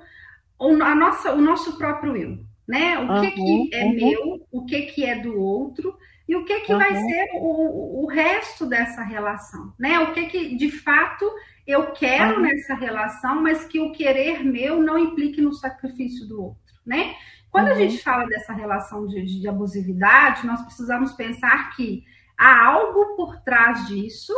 o, 0.57 0.84
a 0.84 0.95
nossa, 0.95 1.34
o 1.34 1.41
nosso 1.41 1.77
próprio 1.77 2.15
eu, 2.15 2.39
né? 2.67 2.97
O 2.97 3.01
uhum, 3.01 3.21
que, 3.21 3.31
que 3.31 3.75
é 3.75 3.86
uhum. 3.86 3.93
meu, 3.93 4.47
o 4.51 4.65
que, 4.65 4.81
que 4.84 5.05
é 5.05 5.19
do 5.19 5.39
outro, 5.39 5.95
e 6.32 6.36
o 6.38 6.46
que, 6.46 6.62
que 6.62 6.72
uhum. 6.72 6.80
vai 6.80 6.96
ser 6.96 7.30
o, 7.34 8.06
o 8.06 8.08
resto 8.08 8.65
dessa 8.65 9.04
relação, 9.04 9.74
né? 9.78 10.00
O 10.00 10.13
que, 10.13 10.28
que 10.28 10.56
de 10.56 10.72
fato 10.72 11.30
eu 11.67 11.91
quero 11.91 12.38
uhum. 12.38 12.44
nessa 12.44 12.74
relação, 12.74 13.41
mas 13.41 13.65
que 13.65 13.82
o 13.82 13.91
querer 13.91 14.41
meu 14.41 14.82
não 14.82 14.98
implique 14.98 15.41
no 15.41 15.52
sacrifício 15.52 16.26
do 16.26 16.41
outro, 16.41 16.74
né? 16.86 17.15
Quando 17.50 17.65
uhum. 17.65 17.74
a 17.74 17.76
gente 17.76 18.02
fala 18.02 18.26
dessa 18.28 18.54
relação 18.54 19.06
de, 19.08 19.41
de 19.41 19.46
abusividade, 19.46 20.48
nós 20.48 20.62
precisamos 20.62 21.12
pensar 21.12 21.76
que 21.76 22.02
há 22.38 22.65
algo 22.65 23.17
por 23.17 23.41
trás 23.41 23.86
disso 23.88 24.34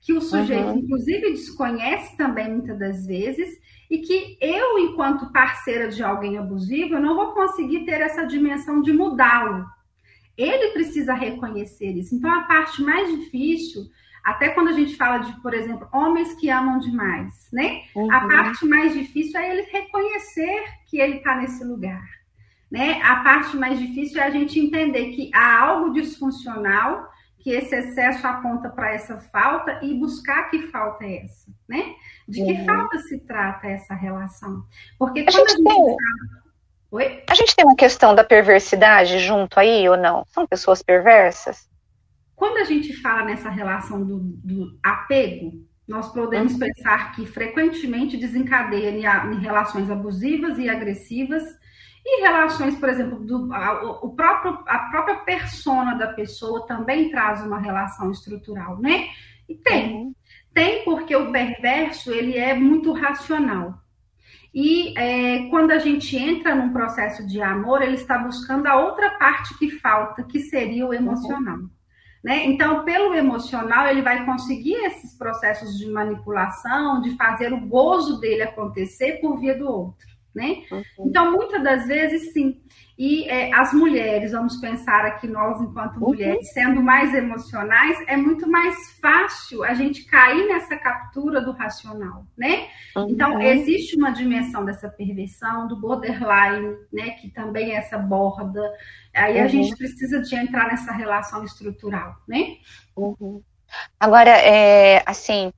que 0.00 0.14
o 0.14 0.22
sujeito, 0.22 0.68
uhum. 0.68 0.78
inclusive, 0.78 1.30
desconhece 1.30 2.16
também 2.16 2.50
muitas 2.50 2.78
das 2.78 3.06
vezes, 3.06 3.50
e 3.90 3.98
que 3.98 4.38
eu, 4.40 4.78
enquanto 4.78 5.30
parceira 5.30 5.88
de 5.88 6.02
alguém 6.02 6.38
abusivo, 6.38 6.94
eu 6.94 7.00
não 7.00 7.14
vou 7.14 7.34
conseguir 7.34 7.84
ter 7.84 8.00
essa 8.00 8.24
dimensão 8.24 8.80
de 8.80 8.94
mudá-lo, 8.94 9.66
ele 10.36 10.72
precisa 10.72 11.14
reconhecer 11.14 11.92
isso. 11.92 12.14
Então, 12.14 12.30
a 12.30 12.42
parte 12.42 12.82
mais 12.82 13.08
difícil, 13.08 13.88
até 14.24 14.48
quando 14.48 14.68
a 14.68 14.72
gente 14.72 14.96
fala 14.96 15.18
de, 15.18 15.32
por 15.40 15.52
exemplo, 15.52 15.88
homens 15.92 16.34
que 16.34 16.48
amam 16.50 16.78
demais, 16.78 17.48
né? 17.52 17.82
Uhum. 17.94 18.10
A 18.10 18.26
parte 18.26 18.64
mais 18.66 18.94
difícil 18.94 19.38
é 19.38 19.50
ele 19.50 19.62
reconhecer 19.62 20.64
que 20.86 20.98
ele 20.98 21.16
está 21.16 21.36
nesse 21.36 21.62
lugar. 21.62 22.02
Né? 22.70 23.00
A 23.02 23.16
parte 23.16 23.56
mais 23.56 23.78
difícil 23.78 24.20
é 24.20 24.24
a 24.24 24.30
gente 24.30 24.58
entender 24.58 25.10
que 25.12 25.30
há 25.32 25.60
algo 25.60 25.92
disfuncional, 25.92 27.08
que 27.38 27.50
esse 27.50 27.76
excesso 27.76 28.26
aponta 28.26 28.70
para 28.70 28.92
essa 28.94 29.18
falta 29.18 29.78
e 29.82 29.94
buscar 29.94 30.50
que 30.50 30.62
falta 30.68 31.04
é 31.04 31.24
essa, 31.24 31.52
né? 31.68 31.94
De 32.26 32.42
que 32.42 32.52
uhum. 32.52 32.64
falta 32.64 32.98
se 32.98 33.20
trata 33.20 33.68
essa 33.68 33.94
relação? 33.94 34.64
Porque 34.98 35.20
a 35.20 35.24
quando 35.24 35.50
gente 35.50 35.52
a 35.52 35.56
gente 35.56 35.64
tem... 35.64 35.96
Oi? 36.94 37.24
A 37.28 37.34
gente 37.34 37.56
tem 37.56 37.64
uma 37.64 37.74
questão 37.74 38.14
da 38.14 38.22
perversidade 38.22 39.18
junto 39.18 39.58
aí 39.58 39.88
ou 39.88 39.96
não? 39.96 40.24
São 40.28 40.46
pessoas 40.46 40.80
perversas? 40.80 41.68
Quando 42.36 42.58
a 42.58 42.64
gente 42.64 42.92
fala 42.92 43.24
nessa 43.24 43.50
relação 43.50 44.04
do, 44.04 44.20
do 44.20 44.78
apego, 44.80 45.66
nós 45.88 46.12
podemos 46.12 46.52
uhum. 46.52 46.60
pensar 46.60 47.10
que 47.16 47.26
frequentemente 47.26 48.16
desencadeia 48.16 48.90
em, 48.90 49.40
relações 49.40 49.90
abusivas 49.90 50.56
e 50.56 50.68
agressivas 50.68 51.42
e 52.06 52.22
relações, 52.22 52.76
por 52.76 52.88
exemplo, 52.88 53.18
do, 53.18 53.52
a, 53.52 53.96
o 54.04 54.14
próprio, 54.14 54.62
a 54.64 54.78
própria 54.90 55.16
persona 55.16 55.96
da 55.96 56.12
pessoa 56.12 56.64
também 56.64 57.10
traz 57.10 57.44
uma 57.44 57.58
relação 57.58 58.12
estrutural, 58.12 58.78
né? 58.78 59.08
E 59.48 59.56
tem. 59.56 59.94
Uhum. 59.96 60.14
Tem 60.54 60.84
porque 60.84 61.16
o 61.16 61.32
perverso, 61.32 62.12
ele 62.12 62.38
é 62.38 62.54
muito 62.54 62.92
racional. 62.92 63.83
E 64.54 64.96
é, 64.96 65.48
quando 65.48 65.72
a 65.72 65.78
gente 65.78 66.16
entra 66.16 66.54
num 66.54 66.72
processo 66.72 67.26
de 67.26 67.42
amor, 67.42 67.82
ele 67.82 67.96
está 67.96 68.16
buscando 68.18 68.68
a 68.68 68.76
outra 68.76 69.10
parte 69.18 69.58
que 69.58 69.68
falta, 69.68 70.22
que 70.22 70.38
seria 70.38 70.86
o 70.86 70.94
emocional. 70.94 71.56
Uhum. 71.56 71.70
Né? 72.22 72.46
Então, 72.46 72.84
pelo 72.84 73.14
emocional, 73.14 73.88
ele 73.88 74.00
vai 74.00 74.24
conseguir 74.24 74.74
esses 74.86 75.18
processos 75.18 75.76
de 75.76 75.90
manipulação, 75.90 77.02
de 77.02 77.16
fazer 77.16 77.52
o 77.52 77.66
gozo 77.66 78.20
dele 78.20 78.42
acontecer 78.42 79.20
por 79.20 79.38
via 79.38 79.58
do 79.58 79.66
outro. 79.66 80.13
Né? 80.34 80.64
Uhum. 80.70 80.82
Então, 81.06 81.32
muitas 81.32 81.62
das 81.62 81.86
vezes, 81.86 82.32
sim. 82.32 82.60
E 82.96 83.28
é, 83.28 83.52
as 83.54 83.72
mulheres, 83.72 84.32
vamos 84.32 84.56
pensar 84.60 85.04
aqui 85.04 85.26
nós, 85.26 85.60
enquanto 85.60 85.96
uhum. 85.96 86.08
mulheres, 86.08 86.52
sendo 86.52 86.80
mais 86.80 87.12
emocionais, 87.12 87.96
é 88.06 88.16
muito 88.16 88.48
mais 88.48 88.98
fácil 89.00 89.64
a 89.64 89.74
gente 89.74 90.04
cair 90.04 90.46
nessa 90.46 90.76
captura 90.76 91.40
do 91.40 91.52
racional, 91.52 92.24
né? 92.36 92.68
Uhum. 92.96 93.10
Então, 93.10 93.40
existe 93.40 93.96
uma 93.96 94.10
dimensão 94.10 94.64
dessa 94.64 94.88
perversão, 94.88 95.66
do 95.66 95.80
borderline, 95.80 96.76
né? 96.92 97.10
Que 97.10 97.28
também 97.30 97.72
é 97.72 97.76
essa 97.76 97.98
borda. 97.98 98.62
Aí 99.14 99.38
uhum. 99.38 99.44
a 99.44 99.48
gente 99.48 99.76
precisa 99.76 100.20
de 100.20 100.34
entrar 100.36 100.68
nessa 100.68 100.92
relação 100.92 101.44
estrutural, 101.44 102.16
né? 102.28 102.56
Uhum. 102.96 103.42
Agora, 103.98 104.30
é, 104.30 105.02
assim, 105.04 105.52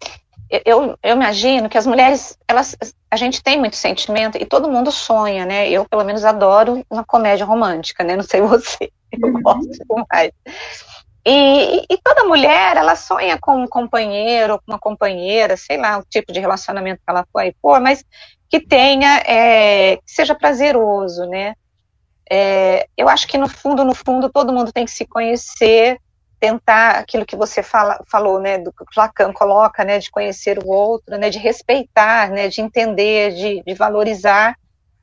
eu, 0.64 0.96
eu 1.02 1.16
imagino 1.16 1.68
que 1.68 1.76
as 1.76 1.86
mulheres, 1.86 2.38
elas, 2.48 2.76
a 3.16 3.18
gente 3.18 3.42
tem 3.42 3.58
muito 3.58 3.76
sentimento 3.76 4.36
e 4.38 4.44
todo 4.44 4.70
mundo 4.70 4.92
sonha, 4.92 5.46
né? 5.46 5.68
Eu, 5.70 5.86
pelo 5.86 6.04
menos, 6.04 6.24
adoro 6.24 6.84
uma 6.90 7.04
comédia 7.04 7.46
romântica, 7.46 8.04
né? 8.04 8.14
Não 8.16 8.22
sei 8.22 8.42
você, 8.42 8.92
eu 9.10 9.28
uhum. 9.28 9.42
gosto 9.42 9.70
demais. 9.70 10.32
E, 11.24 11.84
e, 11.90 11.98
toda 12.04 12.24
mulher, 12.24 12.76
ela 12.76 12.94
sonha 12.94 13.36
com 13.40 13.62
um 13.62 13.66
companheiro, 13.66 14.58
com 14.58 14.72
uma 14.72 14.78
companheira, 14.78 15.56
sei 15.56 15.76
lá, 15.76 15.98
o 15.98 16.04
tipo 16.04 16.32
de 16.32 16.38
relacionamento 16.38 17.02
que 17.04 17.10
ela 17.10 17.26
foi 17.32 17.52
for, 17.60 17.80
mas 17.80 18.04
que 18.48 18.60
tenha, 18.60 19.22
é, 19.26 19.96
que 19.96 20.02
seja 20.06 20.34
prazeroso, 20.34 21.26
né? 21.26 21.54
É, 22.30 22.86
eu 22.96 23.08
acho 23.08 23.26
que 23.26 23.38
no 23.38 23.48
fundo, 23.48 23.84
no 23.84 23.94
fundo, 23.94 24.30
todo 24.30 24.52
mundo 24.52 24.72
tem 24.72 24.84
que 24.84 24.90
se 24.90 25.04
conhecer, 25.04 25.98
tentar 26.46 26.98
aquilo 27.00 27.26
que 27.26 27.34
você 27.34 27.60
fala, 27.60 28.00
falou, 28.06 28.40
né, 28.40 28.56
do 28.56 28.70
que 28.70 28.84
Lacan 28.96 29.32
coloca, 29.32 29.84
né, 29.84 29.98
de 29.98 30.10
conhecer 30.10 30.58
o 30.64 30.68
outro, 30.68 31.18
né, 31.18 31.28
de 31.28 31.38
respeitar, 31.38 32.30
né, 32.30 32.46
de 32.46 32.60
entender, 32.60 33.34
de, 33.34 33.62
de 33.66 33.74
valorizar, 33.74 34.56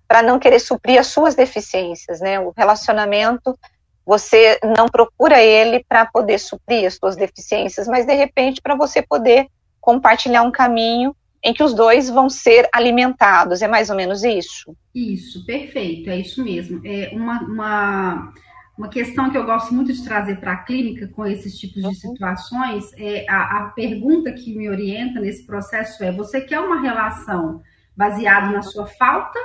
para 0.08 0.24
não 0.24 0.40
querer 0.40 0.60
suprir 0.60 0.98
as 0.98 1.08
suas 1.08 1.36
deficiências, 1.36 2.22
né, 2.22 2.40
o 2.40 2.54
relacionamento, 2.56 3.60
você 4.06 4.58
não 4.64 4.88
procura 4.88 5.42
ele 5.42 5.84
para 5.88 6.06
poder 6.06 6.40
suprir 6.40 6.86
as 6.86 6.96
suas 6.96 7.18
deficiências, 7.18 7.88
mas 7.88 8.06
de 8.06 8.14
repente 8.14 8.62
para 8.62 8.76
você 8.76 9.02
poder 9.02 9.48
compartilhar 9.82 10.44
um 10.44 10.52
caminho 10.52 11.14
em 11.44 11.54
que 11.54 11.64
os 11.64 11.74
dois 11.74 12.10
vão 12.10 12.30
ser 12.30 12.70
alimentados, 12.74 13.62
é 13.62 13.68
mais 13.68 13.90
ou 13.90 13.98
menos 13.98 14.24
isso? 14.24 14.74
Isso, 14.96 15.46
perfeito, 15.46 16.10
é 16.10 16.18
isso 16.18 16.42
mesmo. 16.42 16.82
É 16.86 17.10
uma, 17.12 17.42
uma 17.42 18.34
uma 18.78 18.90
questão 18.90 19.30
que 19.30 19.38
eu 19.38 19.46
gosto 19.46 19.74
muito 19.74 19.94
de 19.94 20.04
trazer 20.04 20.40
para 20.40 20.54
a 20.54 20.64
clínica 20.64 21.08
com 21.08 21.26
esses 21.26 21.58
tipos 21.58 21.82
de 21.82 21.88
uhum. 21.88 21.94
situações 21.94 22.92
é 22.98 23.26
a, 23.30 23.60
a, 23.60 23.64
pergunta 23.70 24.32
que 24.32 24.56
me 24.56 24.68
orienta 24.68 25.20
nesse 25.20 25.46
processo 25.46 26.04
é: 26.04 26.12
você 26.12 26.42
quer 26.42 26.60
uma 26.60 26.82
relação 26.82 27.62
baseada 27.96 28.52
na 28.52 28.64
sua 28.64 28.88
falta 28.88 29.40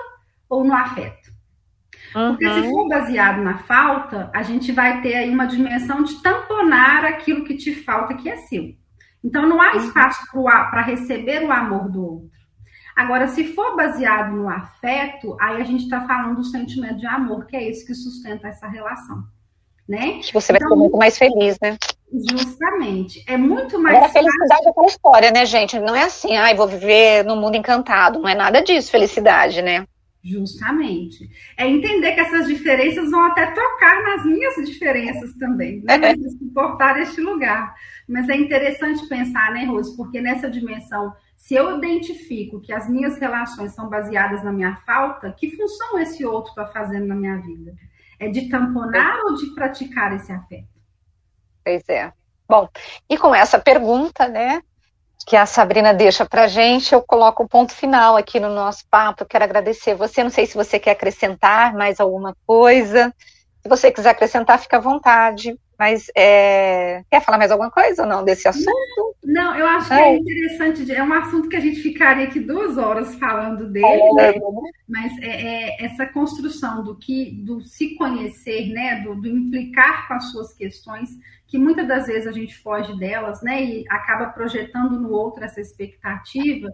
ou 0.49 0.65
no 0.65 0.73
afeto? 0.73 1.31
Porque 2.13 2.47
uhum. 2.47 2.63
se 2.63 2.71
for 2.71 2.89
baseado 2.89 3.43
na 3.43 3.59
falta, 3.59 4.31
a 4.35 4.43
gente 4.43 4.73
vai 4.73 5.03
ter 5.03 5.15
aí 5.15 5.31
uma 5.31 5.47
dimensão 5.47 6.03
de 6.03 6.23
tamponar 6.23 7.05
aquilo 7.05 7.45
que 7.45 7.57
te 7.57 7.75
falta 7.75 8.15
que 8.15 8.31
é 8.31 8.37
seu. 8.37 8.75
Então 9.23 9.47
não 9.47 9.61
há 9.61 9.75
uhum. 9.75 9.79
espaço 9.79 10.27
para 10.33 10.83
receber 10.83 11.45
o 11.45 11.53
amor 11.53 11.91
do 11.91 12.03
outro. 12.03 12.38
Agora, 12.99 13.29
se 13.29 13.55
for 13.55 13.77
baseado 13.77 14.35
no 14.35 14.49
afeto, 14.49 15.37
aí 15.41 15.63
a 15.63 15.65
gente 15.65 15.85
está 15.85 16.05
falando 16.05 16.35
do 16.35 16.43
sentimento 16.43 16.97
de 16.97 17.07
amor, 17.07 17.47
que 17.47 17.55
é 17.55 17.71
esse 17.71 17.87
que 17.87 17.95
sustenta 17.95 18.49
essa 18.49 18.67
relação. 18.67 19.23
Né? 19.89 20.19
Que 20.19 20.35
você 20.35 20.51
vai 20.51 20.59
então, 20.59 20.71
ser 20.71 20.77
muito 20.77 20.97
mais 20.97 21.17
feliz, 21.17 21.57
né? 21.63 21.79
Justamente. 22.13 23.23
É 23.29 23.37
muito 23.37 23.79
mais. 23.79 23.99
Agora, 23.99 24.13
felicidade 24.13 24.67
é 24.67 24.71
aquela 24.71 24.87
história, 24.89 25.31
né, 25.31 25.47
gente? 25.47 25.79
Não 25.79 25.95
é 25.95 26.03
assim, 26.03 26.37
ai, 26.37 26.53
ah, 26.53 26.57
vou 26.57 26.67
viver 26.67 27.25
no 27.25 27.37
mundo 27.37 27.57
encantado. 27.57 28.19
Não 28.19 28.29
é 28.29 28.35
nada 28.35 28.61
disso, 28.63 28.91
felicidade, 28.91 29.63
né? 29.63 29.87
Justamente. 30.25 31.31
É 31.57 31.69
entender 31.69 32.13
que 32.15 32.21
essas 32.21 32.49
diferenças 32.49 33.13
vão 33.13 33.27
até 33.27 33.47
tocar 33.47 34.03
nas 34.03 34.25
minhas 34.25 34.57
diferenças 34.57 35.33
também, 35.35 35.83
né? 35.85 35.95
É. 35.95 35.99
Mas 35.99 36.33
suportar 36.37 37.01
este 37.01 37.21
lugar. 37.21 37.73
Mas 38.09 38.29
é 38.29 38.37
interessante 38.37 39.09
pensar, 39.09 39.53
né, 39.53 39.67
Rose? 39.67 39.97
Porque 39.97 40.21
nessa 40.21 40.51
dimensão 40.51 41.13
se 41.39 41.55
eu 41.55 41.79
identifico 41.79 42.61
que 42.61 42.73
as 42.73 42.89
minhas 42.89 43.17
relações 43.17 43.73
são 43.73 43.89
baseadas 43.89 44.43
na 44.43 44.53
minha 44.53 44.77
falta, 44.85 45.33
que 45.33 45.57
função 45.57 45.99
esse 45.99 46.27
outro 46.27 46.51
está 46.51 46.67
fazendo 46.67 47.07
na 47.07 47.15
minha 47.15 47.39
vida? 47.39 47.75
É 48.19 48.29
de 48.29 48.51
tamponar 48.51 49.19
é. 49.19 49.23
ou 49.23 49.37
de 49.37 49.55
praticar 49.55 50.13
esse 50.15 50.33
afeto? 50.33 50.69
Pois 51.65 51.89
é. 51.89 52.13
Bom, 52.47 52.69
e 53.09 53.17
com 53.17 53.33
essa 53.33 53.59
pergunta, 53.59 54.27
né, 54.27 54.61
que 55.27 55.37
a 55.37 55.47
Sabrina 55.47 55.95
deixa 55.95 56.27
para 56.27 56.49
gente, 56.49 56.93
eu 56.93 57.03
coloco 57.03 57.45
o 57.45 57.49
ponto 57.49 57.73
final 57.73 58.17
aqui 58.17 58.41
no 58.41 58.53
nosso 58.53 58.85
papo. 58.91 59.25
Quero 59.25 59.45
agradecer 59.45 59.95
você. 59.95 60.25
Não 60.25 60.31
sei 60.31 60.45
se 60.45 60.57
você 60.57 60.79
quer 60.79 60.91
acrescentar 60.91 61.73
mais 61.73 62.01
alguma 62.01 62.37
coisa. 62.47 63.15
Se 63.63 63.69
você 63.69 63.93
quiser 63.93 64.11
acrescentar, 64.11 64.59
fica 64.59 64.79
à 64.79 64.81
vontade. 64.81 65.57
Mas 65.79 66.11
é... 66.17 67.05
quer 67.09 67.23
falar 67.23 67.39
mais 67.39 67.53
alguma 67.53 67.71
coisa 67.71 68.03
ou 68.03 68.09
não 68.09 68.25
desse 68.25 68.49
assunto? 68.49 69.08
Eu 69.37 69.67
acho 69.67 69.89
que 69.89 69.95
é, 69.95 70.15
é. 70.15 70.17
interessante, 70.17 70.91
é 70.93 71.03
um 71.03 71.13
assunto 71.13 71.49
que 71.49 71.57
a 71.57 71.61
gente 71.61 71.83
ficaria 71.83 72.25
aqui 72.25 72.41
duas 72.41 72.79
horas 72.79 73.15
falando 73.17 73.69
dele, 73.69 73.87
é, 73.87 74.15
né? 74.15 74.41
mas 74.89 75.13
é, 75.21 75.27
é, 75.27 75.85
essa 75.85 76.07
construção 76.07 76.83
do 76.83 76.97
que, 76.97 77.33
do 77.45 77.61
se 77.61 77.95
conhecer, 77.97 78.69
né, 78.71 79.03
do, 79.03 79.15
do, 79.15 79.29
implicar 79.29 80.09
com 80.09 80.15
as 80.15 80.31
suas 80.31 80.55
questões, 80.55 81.11
que 81.47 81.59
muitas 81.59 81.87
das 81.87 82.07
vezes 82.07 82.27
a 82.27 82.33
gente 82.33 82.57
foge 82.57 82.99
delas, 82.99 83.43
né, 83.43 83.63
e 83.63 83.85
acaba 83.91 84.27
projetando 84.27 84.99
no 84.99 85.11
outro 85.11 85.45
essa 85.45 85.61
expectativa, 85.61 86.73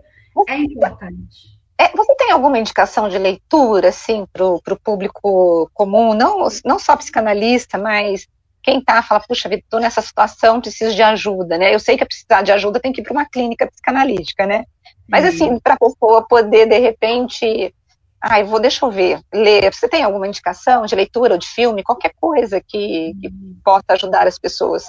é 0.48 0.56
importante. 0.56 1.54
É, 1.76 1.88
você 1.90 2.14
tem 2.14 2.30
alguma 2.30 2.58
indicação 2.58 3.08
de 3.08 3.18
leitura, 3.18 3.88
assim, 3.88 4.26
para 4.32 4.44
o 4.44 4.80
público 4.80 5.68
comum, 5.74 6.14
não, 6.14 6.46
não 6.64 6.78
só 6.78 6.96
psicanalista, 6.96 7.76
mas 7.78 8.28
quem 8.64 8.81
tá 8.81 9.03
fala, 9.03 9.20
puxa 9.20 9.48
vida, 9.48 9.61
estou 9.62 9.79
nessa 9.79 10.00
situação, 10.00 10.61
preciso 10.61 10.96
de 10.96 11.03
ajuda, 11.03 11.59
né? 11.59 11.74
Eu 11.74 11.79
sei 11.79 11.98
que 11.98 12.05
precisar 12.05 12.40
de 12.40 12.50
ajuda 12.50 12.81
tem 12.81 12.92
que 12.92 13.03
ir 13.03 13.05
para 13.05 13.12
uma 13.12 13.27
clínica 13.27 13.66
psicanalítica, 13.66 14.46
né? 14.46 14.64
Mas 15.07 15.27
assim, 15.27 15.61
para 15.61 15.74
a 15.74 15.79
pessoa 15.79 16.27
poder, 16.27 16.66
de 16.66 16.79
repente, 16.79 17.74
ai, 18.18 18.42
vou, 18.42 18.59
deixa 18.59 18.87
eu 18.87 18.90
ver, 18.90 19.20
ler. 19.33 19.70
Você 19.72 19.87
tem 19.87 20.03
alguma 20.03 20.27
indicação 20.27 20.87
de 20.87 20.94
leitura 20.94 21.35
ou 21.35 21.38
de 21.38 21.46
filme, 21.46 21.83
qualquer 21.83 22.12
coisa 22.18 22.59
que, 22.59 23.12
que 23.20 23.29
uhum. 23.29 23.57
possa 23.62 23.85
ajudar 23.90 24.27
as 24.27 24.38
pessoas? 24.38 24.85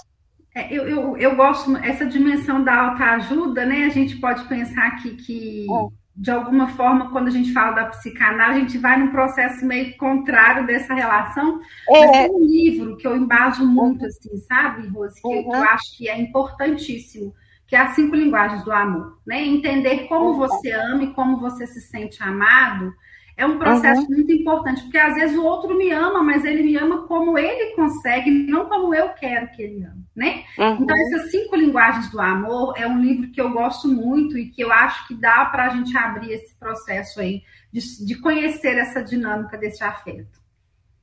É, 0.55 0.73
eu, 0.73 0.87
eu, 0.87 1.17
eu 1.17 1.35
gosto, 1.35 1.75
essa 1.77 2.05
dimensão 2.05 2.63
da 2.63 2.73
alta 2.73 3.03
ajuda, 3.15 3.65
né? 3.65 3.83
A 3.83 3.89
gente 3.89 4.15
pode 4.15 4.45
pensar 4.45 5.01
que, 5.01 5.15
que 5.17 5.65
é 5.69 6.04
de 6.15 6.31
alguma 6.31 6.69
forma, 6.69 7.09
quando 7.11 7.27
a 7.27 7.31
gente 7.31 7.51
fala 7.51 7.71
da 7.71 7.85
psicanálise, 7.85 8.59
a 8.59 8.61
gente 8.61 8.77
vai 8.77 8.97
num 8.97 9.11
processo 9.11 9.65
meio 9.65 9.97
contrário 9.97 10.65
dessa 10.65 10.93
relação. 10.93 11.59
É. 11.89 11.99
Mas 11.99 12.11
tem 12.11 12.31
um 12.31 12.45
livro 12.45 12.95
que 12.95 13.05
eu 13.05 13.17
embaso 13.17 13.67
muito, 13.67 14.05
assim, 14.05 14.37
sabe, 14.37 14.87
Rose, 14.87 15.21
que 15.21 15.27
uhum. 15.27 15.53
eu 15.53 15.63
acho 15.63 15.97
que 15.97 16.07
é 16.07 16.17
importantíssimo, 16.17 17.33
que 17.67 17.75
é 17.75 17.79
As 17.79 17.95
Cinco 17.95 18.15
Linguagens 18.15 18.63
do 18.63 18.71
Amor. 18.71 19.19
Né? 19.27 19.43
Entender 19.43 20.07
como 20.07 20.31
uhum. 20.31 20.37
você 20.37 20.71
ama 20.71 21.03
e 21.03 21.13
como 21.13 21.37
você 21.37 21.67
se 21.67 21.81
sente 21.81 22.23
amado 22.23 22.93
é 23.37 23.45
um 23.45 23.59
processo 23.59 24.01
uhum. 24.03 24.15
muito 24.15 24.31
importante, 24.31 24.81
porque 24.83 24.97
às 24.97 25.13
vezes 25.15 25.37
o 25.37 25.43
outro 25.43 25.77
me 25.77 25.91
ama, 25.91 26.23
mas 26.23 26.45
ele 26.45 26.63
me 26.63 26.77
ama 26.77 27.05
como 27.05 27.37
ele 27.37 27.75
consegue, 27.75 28.31
não 28.31 28.65
como 28.69 28.95
eu 28.95 29.09
quero 29.09 29.49
que 29.51 29.61
ele 29.61 29.83
ame, 29.83 30.05
né? 30.15 30.43
Uhum. 30.57 30.77
Então, 30.81 30.95
essas 30.97 31.31
cinco 31.31 31.55
linguagens 31.55 32.09
do 32.09 32.21
amor 32.21 32.73
é 32.77 32.87
um 32.87 32.99
livro 32.99 33.29
que 33.31 33.41
eu 33.41 33.51
gosto 33.51 33.89
muito 33.89 34.37
e 34.37 34.49
que 34.49 34.61
eu 34.61 34.71
acho 34.71 35.07
que 35.07 35.13
dá 35.13 35.45
para 35.45 35.65
a 35.65 35.69
gente 35.69 35.95
abrir 35.97 36.31
esse 36.31 36.55
processo 36.55 37.19
aí 37.19 37.41
de, 37.73 38.05
de 38.05 38.15
conhecer 38.21 38.77
essa 38.77 39.03
dinâmica 39.03 39.57
desse 39.57 39.83
afeto. 39.83 40.39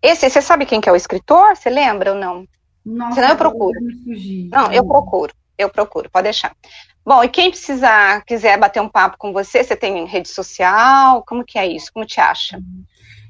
Esse, 0.01 0.29
você 0.29 0.41
sabe 0.41 0.65
quem 0.65 0.81
que 0.81 0.89
é 0.89 0.93
o 0.93 0.97
escritor? 0.97 1.55
Você 1.55 1.69
lembra 1.69 2.13
ou 2.13 2.19
não? 2.19 2.49
Nossa, 2.85 3.15
Senão 3.15 3.29
eu 3.29 3.37
procuro. 3.37 3.79
Não, 4.51 4.73
eu 4.73 4.85
procuro, 4.85 5.33
eu 5.59 5.69
procuro, 5.69 6.11
pode 6.11 6.25
deixar. 6.25 6.57
Bom, 7.05 7.23
e 7.25 7.29
quem 7.29 7.51
precisar, 7.51 8.25
quiser 8.25 8.59
bater 8.59 8.81
um 8.81 8.89
papo 8.89 9.17
com 9.19 9.33
você, 9.33 9.65
você 9.65 9.75
tem 9.75 10.05
rede 10.07 10.29
social? 10.29 11.25
Como 11.25 11.45
que 11.45 11.59
é 11.59 11.67
isso? 11.67 11.93
Como 11.93 12.07
te 12.07 12.21
acha? 12.21 12.61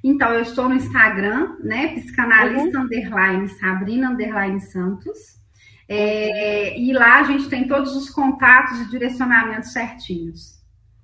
Então, 0.05 0.31
eu 0.33 0.43
estou 0.43 0.69
no 0.69 0.75
Instagram, 0.75 1.57
né? 1.61 1.89
Psicanalista 1.95 2.79
uhum. 2.79 2.85
underline 2.85 3.49
Sabrina 3.49 4.11
underline 4.11 4.61
Santos. 4.61 5.41
É, 5.89 6.79
e 6.79 6.93
lá 6.93 7.21
a 7.21 7.23
gente 7.25 7.49
tem 7.49 7.67
todos 7.67 7.97
os 7.97 8.11
contatos 8.11 8.81
e 8.81 8.91
direcionamentos 8.91 9.73
certinhos. 9.73 10.61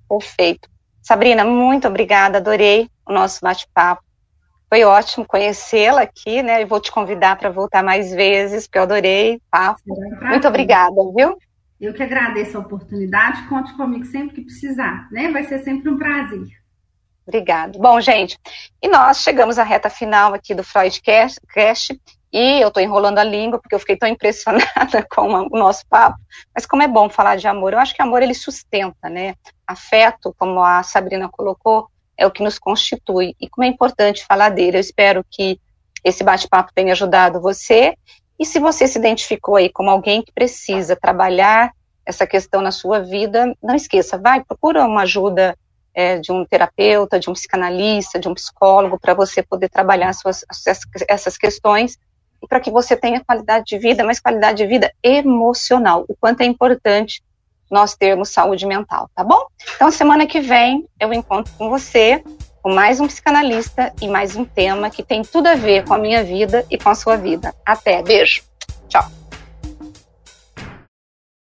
Perfeito. 0.07 0.69
Sabrina, 1.01 1.43
muito 1.43 1.87
obrigada, 1.87 2.37
adorei 2.37 2.89
o 3.05 3.13
nosso 3.13 3.39
bate-papo. 3.41 4.03
Foi 4.67 4.83
ótimo 4.83 5.25
conhecê-la 5.25 6.01
aqui, 6.01 6.43
né? 6.43 6.61
E 6.61 6.65
vou 6.65 6.79
te 6.79 6.91
convidar 6.91 7.35
para 7.37 7.49
voltar 7.49 7.83
mais 7.83 8.13
vezes, 8.13 8.67
porque 8.67 8.77
eu 8.77 8.83
adorei 8.83 9.37
o 9.37 9.41
papo. 9.49 9.81
Muito 10.21 10.47
obrigada, 10.47 10.95
viu? 11.15 11.37
Eu 11.79 11.93
que 11.93 12.03
agradeço 12.03 12.57
a 12.57 12.59
oportunidade. 12.59 13.47
Conte 13.47 13.73
comigo 13.73 14.05
sempre 14.05 14.35
que 14.35 14.41
precisar, 14.41 15.07
né? 15.11 15.31
Vai 15.31 15.43
ser 15.45 15.59
sempre 15.59 15.89
um 15.89 15.97
prazer. 15.97 16.47
Obrigada. 17.25 17.77
Bom, 17.77 18.01
gente, 18.01 18.37
e 18.81 18.87
nós 18.87 19.21
chegamos 19.21 19.59
à 19.59 19.63
reta 19.63 19.89
final 19.89 20.33
aqui 20.33 20.55
do 20.55 20.63
Freudcast, 20.63 21.39
e 22.31 22.61
eu 22.61 22.67
estou 22.67 22.81
enrolando 22.81 23.19
a 23.19 23.23
língua 23.23 23.59
porque 23.59 23.73
eu 23.73 23.79
fiquei 23.79 23.95
tão 23.95 24.09
impressionada 24.09 25.05
com 25.09 25.31
o 25.31 25.57
nosso 25.57 25.85
papo. 25.87 26.17
Mas 26.53 26.65
como 26.65 26.83
é 26.83 26.87
bom 26.87 27.09
falar 27.09 27.35
de 27.35 27.47
amor, 27.47 27.73
eu 27.73 27.79
acho 27.79 27.95
que 27.95 28.01
amor 28.01 28.21
ele 28.21 28.33
sustenta, 28.33 29.09
né? 29.09 29.35
Afeto, 29.65 30.33
como 30.37 30.63
a 30.63 30.83
Sabrina 30.83 31.29
colocou, 31.29 31.87
é 32.17 32.25
o 32.25 32.31
que 32.31 32.43
nos 32.43 32.59
constitui. 32.59 33.35
E 33.39 33.49
como 33.49 33.65
é 33.65 33.67
importante 33.67 34.25
falar 34.25 34.49
dele. 34.49 34.77
Eu 34.77 34.81
espero 34.81 35.25
que 35.29 35.59
esse 36.03 36.23
bate-papo 36.23 36.71
tenha 36.73 36.93
ajudado 36.93 37.41
você. 37.41 37.95
E 38.39 38.45
se 38.45 38.59
você 38.59 38.87
se 38.87 38.97
identificou 38.97 39.57
aí 39.57 39.69
como 39.69 39.89
alguém 39.89 40.21
que 40.21 40.31
precisa 40.31 40.95
trabalhar 40.95 41.71
essa 42.05 42.25
questão 42.25 42.61
na 42.61 42.71
sua 42.71 42.99
vida, 43.01 43.53
não 43.61 43.75
esqueça, 43.75 44.17
vai, 44.17 44.43
procura 44.43 44.85
uma 44.85 45.01
ajuda 45.01 45.55
é, 45.93 46.17
de 46.17 46.31
um 46.31 46.45
terapeuta, 46.45 47.19
de 47.19 47.29
um 47.29 47.33
psicanalista, 47.33 48.19
de 48.19 48.29
um 48.29 48.33
psicólogo, 48.33 48.99
para 48.99 49.13
você 49.13 49.43
poder 49.43 49.69
trabalhar 49.69 50.13
suas, 50.13 50.45
essas 51.07 51.37
questões 51.37 51.97
e 52.41 52.47
para 52.47 52.59
que 52.59 52.71
você 52.71 52.95
tenha 52.95 53.23
qualidade 53.23 53.65
de 53.65 53.77
vida, 53.77 54.03
mas 54.03 54.19
qualidade 54.19 54.59
de 54.59 54.65
vida 54.65 54.91
emocional, 55.03 56.05
o 56.07 56.15
quanto 56.15 56.41
é 56.41 56.45
importante 56.45 57.21
nós 57.69 57.95
termos 57.95 58.29
saúde 58.29 58.65
mental, 58.65 59.09
tá 59.13 59.23
bom? 59.23 59.45
Então, 59.75 59.91
semana 59.91 60.25
que 60.25 60.39
vem 60.39 60.87
eu 60.99 61.13
encontro 61.13 61.53
com 61.57 61.69
você, 61.69 62.23
com 62.61 62.73
mais 62.73 62.99
um 62.99 63.07
psicanalista 63.07 63.93
e 64.01 64.07
mais 64.07 64.35
um 64.35 64.45
tema 64.45 64.89
que 64.89 65.03
tem 65.03 65.21
tudo 65.21 65.47
a 65.47 65.55
ver 65.55 65.85
com 65.85 65.93
a 65.93 65.97
minha 65.97 66.23
vida 66.23 66.65
e 66.69 66.77
com 66.77 66.89
a 66.89 66.95
sua 66.95 67.15
vida. 67.15 67.53
Até, 67.65 68.01
beijo, 68.01 68.41
tchau. 68.87 69.18